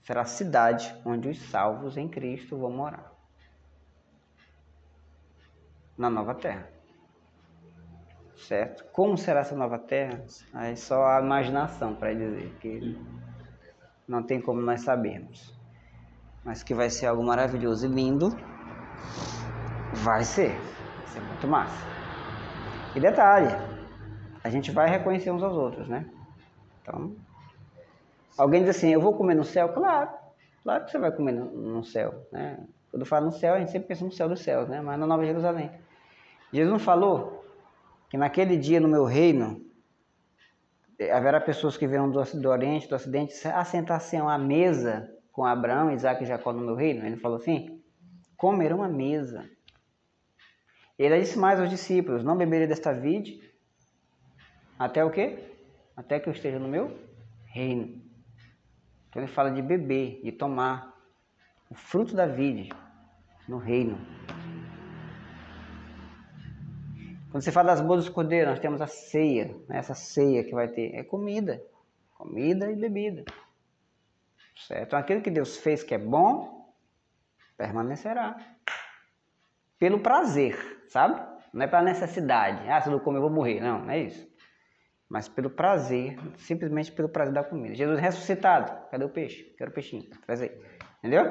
[0.02, 3.14] será a cidade onde os salvos em Cristo vão morar.
[5.96, 6.68] Na nova terra.
[8.36, 8.84] Certo?
[8.92, 10.22] Como será essa nova terra?
[10.52, 13.00] Aí só a imaginação para dizer, que
[14.06, 15.58] não tem como nós sabermos.
[16.44, 18.28] Mas que vai ser algo maravilhoso e lindo,
[19.94, 20.50] vai ser.
[20.98, 21.86] Vai ser muito massa.
[22.94, 23.48] E detalhe,
[24.44, 26.04] a gente vai reconhecer uns aos outros, né?
[26.86, 27.16] Então,
[28.38, 29.70] alguém diz assim, eu vou comer no céu?
[29.70, 30.10] Claro,
[30.62, 32.64] claro que você vai comer no, no céu, né?
[32.90, 34.80] Quando fala no céu, a gente sempre pensa no céu dos céus, né?
[34.80, 35.70] Mas na Nova Jerusalém.
[36.52, 37.44] Jesus não falou
[38.08, 39.60] que naquele dia no meu reino
[41.12, 46.22] haverá pessoas que virão do, do Oriente, do Ocidente, assentar-se à mesa com Abraão, Isaac
[46.22, 47.04] e Jacó no meu reino.
[47.04, 47.82] Ele falou assim,
[48.36, 49.44] comerão a mesa.
[50.98, 53.42] Ele disse mais aos discípulos, não beberei desta vide,
[54.78, 55.55] até o quê?
[55.96, 56.96] Até que eu esteja no meu
[57.46, 58.02] reino.
[59.08, 60.94] Então ele fala de beber, de tomar
[61.70, 62.76] o fruto da vida
[63.48, 63.98] no reino.
[67.30, 69.78] Quando você fala das bodas do cordeiro, nós temos a ceia, né?
[69.78, 71.62] essa ceia que vai ter, é comida,
[72.16, 73.24] comida e bebida.
[74.54, 74.86] Certo?
[74.86, 76.72] Então, aquilo que Deus fez que é bom,
[77.56, 78.38] permanecerá.
[79.78, 80.56] Pelo prazer,
[80.88, 81.20] sabe?
[81.52, 82.66] Não é pela necessidade.
[82.68, 83.60] Ah, se eu não comer eu vou morrer.
[83.60, 84.35] Não, não é isso
[85.08, 87.74] mas pelo prazer, simplesmente pelo prazer da comida.
[87.74, 89.44] Jesus ressuscitado, cadê o peixe?
[89.56, 90.50] Quero o peixinho, traz aí.
[90.98, 91.24] Entendeu?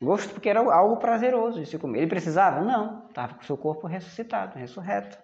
[0.00, 2.00] Gosto porque era algo prazeroso de se comer.
[2.00, 2.60] Ele precisava?
[2.60, 5.18] Não, estava com o seu corpo ressuscitado, ressurreto.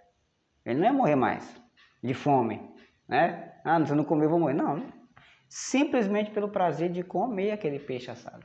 [0.65, 1.63] Ele não ia morrer mais
[2.03, 2.61] de fome,
[3.09, 3.53] né?
[3.65, 4.55] Ah, se eu não comer eu vou morrer.
[4.55, 4.83] Não,
[5.49, 8.45] simplesmente pelo prazer de comer aquele peixe assado.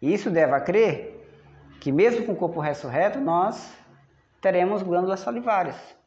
[0.00, 1.18] Isso deve a crer
[1.80, 3.76] que mesmo com o corpo ressurreto, nós
[4.40, 5.97] teremos glândulas salivares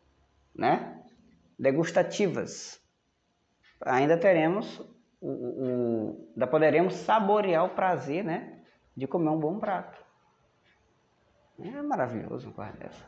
[0.56, 1.02] né?
[1.62, 2.82] degustativas.
[3.86, 4.80] Ainda teremos,
[5.22, 8.62] o, o, ainda poderemos saborear o prazer né?
[8.98, 10.02] de comer um bom prato.
[11.64, 13.06] É maravilhoso dessa.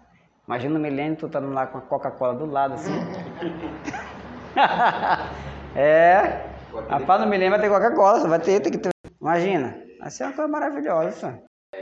[0.47, 2.93] Imagina o milênio, tu estando lá com a Coca-Cola do lado assim.
[5.75, 6.45] é.
[6.89, 8.91] Rapaz, no milênio vai ter Coca-Cola, vai ter, tem que ter.
[9.19, 11.41] Imagina, vai ser uma coisa maravilhosa.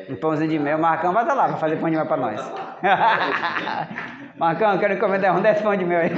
[0.09, 2.17] Um pãozinho de mel, o Marcão vai estar lá para fazer pão de mel para
[2.17, 2.39] nós.
[4.41, 6.09] Marcão, quero encomendar um 10 pão de mel aí.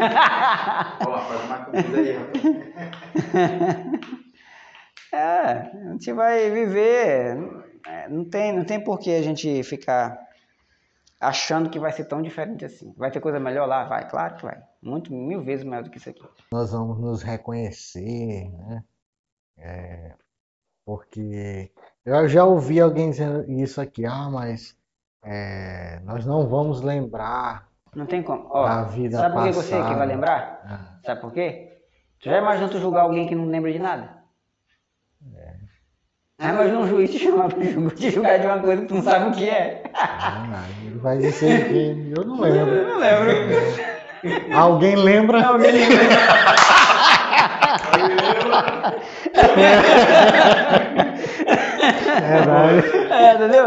[1.05, 2.15] Olá, faz uma comida aí,
[5.11, 7.37] É, a gente vai viver.
[7.85, 10.17] É, não tem, não tem por que a gente ficar
[11.19, 12.93] achando que vai ser tão diferente assim.
[12.95, 13.83] Vai ter coisa melhor lá?
[13.83, 14.57] Vai, claro que vai.
[14.81, 16.23] Muito, mil vezes melhor do que isso aqui.
[16.49, 18.83] Nós vamos nos reconhecer, né?
[19.57, 20.13] É,
[20.85, 21.73] porque
[22.05, 24.77] eu já ouvi alguém dizendo isso aqui, ah, mas
[25.25, 27.72] é, nós não vamos lembrar.
[27.95, 28.47] Não tem como.
[28.49, 30.61] Ó, da vida sabe por que você que vai lembrar?
[30.65, 30.79] Ah.
[31.05, 31.69] Sabe por quê?
[32.19, 34.23] Tu já imaginou tu julgar alguém que não lembra de nada?
[35.35, 35.53] É.
[36.39, 37.59] Ah, mas um juiz te chamar pra
[37.95, 39.83] te julgar de uma coisa que tu não sabe o que é.
[39.93, 42.73] Ah, ele vai dizer que eu não lembro.
[42.73, 44.55] Eu não lembro.
[44.55, 45.45] Alguém lembra?
[45.45, 46.03] Alguém lembra.
[53.09, 53.65] É, é, entendeu?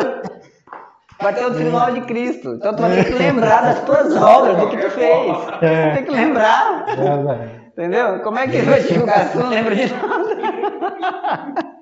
[1.18, 2.54] Vai ter o tribunal de Cristo.
[2.54, 5.36] Então tu vai ter que lembrar das tuas obras, do que tu fez.
[5.62, 5.94] É.
[5.94, 6.84] Tem que lembrar.
[6.88, 8.20] É, entendeu?
[8.20, 11.76] Como é que vai te julgar se tu não lembra de nada?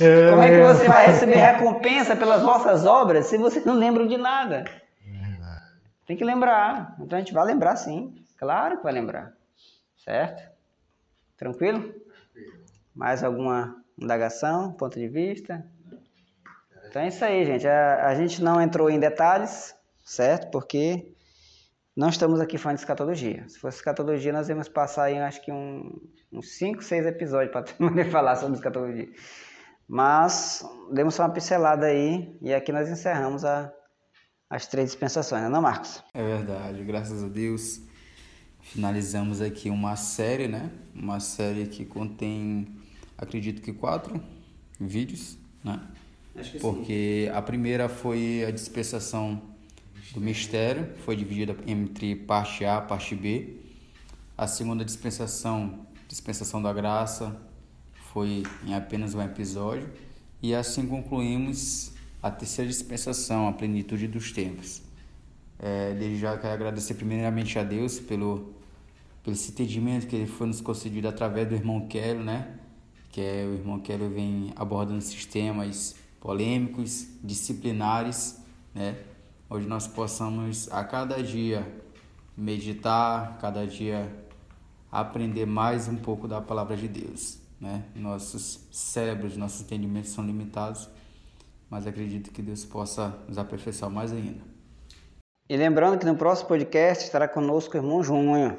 [0.00, 4.06] É, Como é que você vai receber recompensa pelas vossas obras se você não lembra
[4.06, 4.64] de nada?
[6.06, 6.96] Tem que lembrar.
[7.00, 8.14] Então a gente vai lembrar sim.
[8.38, 9.32] Claro que vai lembrar.
[9.96, 10.42] Certo?
[11.36, 11.94] Tranquilo?
[12.94, 15.64] Mais alguma indagação, ponto de vista?
[16.90, 17.68] Então é isso aí, gente.
[17.68, 20.50] A, a gente não entrou em detalhes, certo?
[20.50, 21.14] Porque
[21.96, 23.48] não estamos aqui falando de escatologia.
[23.48, 26.00] Se fosse escatologia, nós íamos passar aí, acho que um,
[26.32, 29.08] uns 5, 6 episódios para poder falar sobre escatologia.
[29.86, 33.72] Mas demos só uma pincelada aí e aqui nós encerramos a,
[34.48, 36.02] as três dispensações, não, Marcos?
[36.12, 37.82] É verdade, graças a Deus.
[38.62, 40.70] Finalizamos aqui uma série, né?
[40.92, 42.66] Uma série que contém,
[43.16, 44.20] acredito que quatro
[44.80, 45.80] vídeos, né?
[46.36, 47.36] Acho que Porque sim.
[47.36, 49.40] a primeira foi a dispensação
[50.14, 53.56] do mistério, foi dividida entre parte A parte B.
[54.36, 57.36] A segunda dispensação, dispensação da graça,
[58.12, 59.88] foi em apenas um episódio.
[60.42, 64.82] E assim concluímos a terceira dispensação, a plenitude dos tempos.
[65.58, 68.54] É, desde já quero agradecer primeiramente a Deus pelo,
[69.22, 72.54] pelo entendimento que ele foi nos concedido através do irmão Quero, né?
[73.12, 78.40] Que é, o irmão Quero vem abordando sistemas polêmicos, disciplinares,
[78.74, 78.96] né?
[79.48, 81.66] Onde nós possamos a cada dia
[82.36, 84.08] meditar, cada dia
[84.92, 87.84] aprender mais um pouco da palavra de Deus, né?
[87.96, 90.88] Nossos cérebros, nossos entendimentos são limitados,
[91.68, 94.42] mas acredito que Deus possa nos aperfeiçoar mais ainda.
[95.48, 98.56] E lembrando que no próximo podcast estará conosco o irmão Júnior,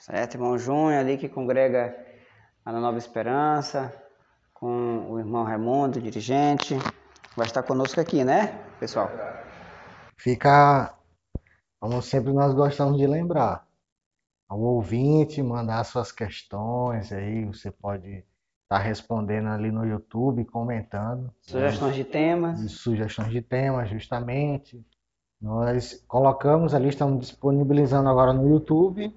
[0.00, 0.36] certo?
[0.36, 1.94] Irmão Júnior ali que congrega
[2.64, 3.92] a Nova Esperança,
[4.64, 6.74] com o irmão Raimundo, dirigente.
[7.36, 8.46] Vai estar conosco aqui, né,
[8.80, 9.10] pessoal?
[10.16, 10.94] Fica,
[11.78, 13.66] como sempre nós gostamos de lembrar,
[14.48, 18.24] ao ouvinte mandar suas questões aí, você pode estar
[18.68, 21.30] tá respondendo ali no YouTube, comentando.
[21.42, 22.02] Sugestões né?
[22.02, 22.72] de temas.
[22.72, 24.82] Sugestões de temas, justamente.
[25.42, 29.14] Nós colocamos ali, estamos disponibilizando agora no YouTube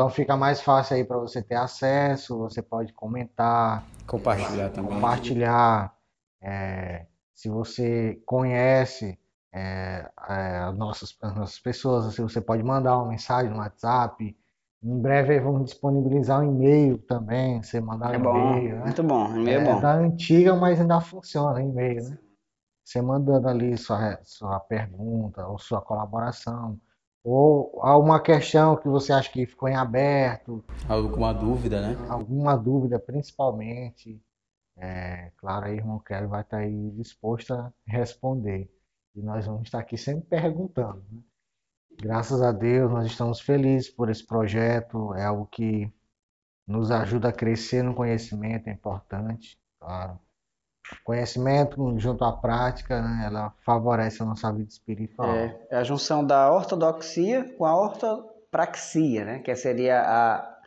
[0.00, 3.84] então fica mais fácil aí para você ter acesso, você pode comentar.
[4.06, 4.94] Compartilhar também.
[4.94, 5.94] Compartilhar.
[6.40, 9.18] É, se você conhece
[9.52, 14.34] é, é, as, nossas, as nossas pessoas, assim, você pode mandar uma mensagem no WhatsApp.
[14.82, 18.76] Em breve vamos disponibilizar um e-mail também, você mandar é um bom, e-mail.
[18.76, 18.84] Né?
[18.84, 19.80] Muito bom, e-mail é, é bom.
[19.82, 22.18] Da antiga, mas ainda funciona e-mail, né?
[22.82, 26.80] Você mandando ali sua, sua pergunta ou sua colaboração
[27.22, 30.64] ou alguma questão que você acha que ficou em aberto.
[30.88, 31.96] Alguma dúvida, né?
[32.08, 34.20] Alguma dúvida, principalmente.
[34.76, 38.70] É, claro, aí, irmão Kelly vai estar aí disposto a responder.
[39.14, 41.04] E nós vamos estar aqui sempre perguntando.
[41.10, 41.22] Né?
[42.00, 45.14] Graças a Deus, nós estamos felizes por esse projeto.
[45.14, 45.92] É algo que
[46.66, 50.18] nos ajuda a crescer no conhecimento, é importante, claro.
[51.04, 55.30] Conhecimento junto à prática, né, ela favorece a nossa vida espiritual.
[55.30, 60.58] É, é a junção da ortodoxia com a ortopraxia, né, que seria a,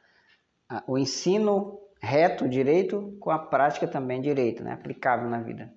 [0.70, 5.72] a, o ensino reto, direito, com a prática também direito, né, aplicável na vida.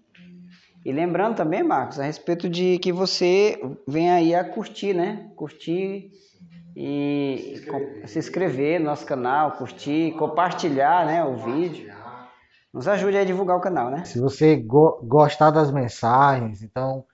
[0.86, 5.32] E lembrando também, Marcos, a respeito de que você vem aí a curtir, né?
[5.34, 6.12] Curtir
[6.76, 11.92] e se inscrever, se inscrever no nosso canal, curtir, compartilhar né, o vídeo.
[12.76, 14.04] Nos ajude a divulgar o canal, né?
[14.04, 17.06] Se você go gostar das mensagens, então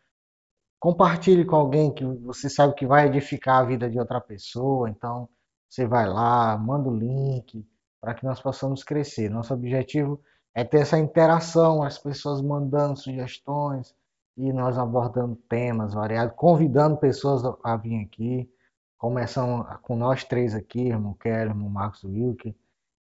[0.80, 4.90] compartilhe com alguém que você sabe que vai edificar a vida de outra pessoa.
[4.90, 5.28] Então
[5.68, 7.64] você vai lá, manda o link
[8.00, 9.30] para que nós possamos crescer.
[9.30, 10.20] Nosso objetivo
[10.52, 13.94] é ter essa interação, as pessoas mandando sugestões
[14.36, 18.50] e nós abordando temas variados, convidando pessoas a vir aqui.
[18.98, 22.52] Começando com nós três aqui, irmão Kelly, irmão Marcos Wilke,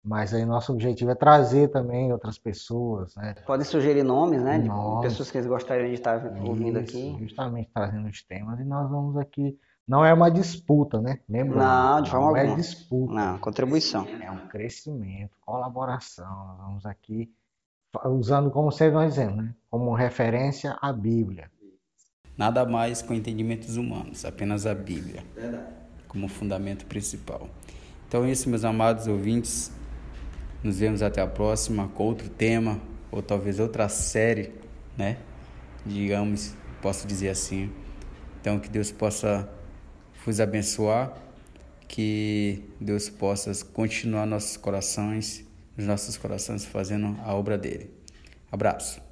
[0.08, 3.34] mas aí nosso objetivo é trazer também outras pessoas, né?
[3.46, 4.58] Podem sugerir nomes, né?
[4.58, 4.70] De
[5.02, 7.16] pessoas que eles gostariam de estar ouvindo Isso, aqui.
[7.20, 9.58] Justamente trazendo os temas e nós vamos aqui.
[9.86, 11.18] Não é uma disputa, né?
[11.28, 11.58] Lembra?
[11.58, 12.54] Não, de forma não é alguma.
[12.54, 13.12] é disputa.
[13.12, 14.06] Não, contribuição.
[14.22, 16.26] É um crescimento, colaboração.
[16.26, 17.30] Nós vamos aqui
[18.06, 19.54] usando como sempre nós dizemos, né?
[19.70, 21.50] Como referência a Bíblia.
[22.34, 25.22] Nada mais com entendimentos humanos, apenas a Bíblia.
[25.34, 25.66] Verdade.
[26.06, 27.46] Como fundamento principal.
[28.06, 29.70] Então é isso, meus amados ouvintes.
[30.62, 32.80] Nos vemos até a próxima com outro tema,
[33.10, 34.52] ou talvez outra série,
[34.96, 35.18] né?
[35.86, 37.70] Digamos, posso dizer assim.
[38.40, 39.48] Então, que Deus possa
[40.24, 41.16] vos abençoar,
[41.86, 45.44] que Deus possa continuar nossos corações,
[45.76, 47.90] nos nossos corações fazendo a obra dele.
[48.50, 49.07] Abraço.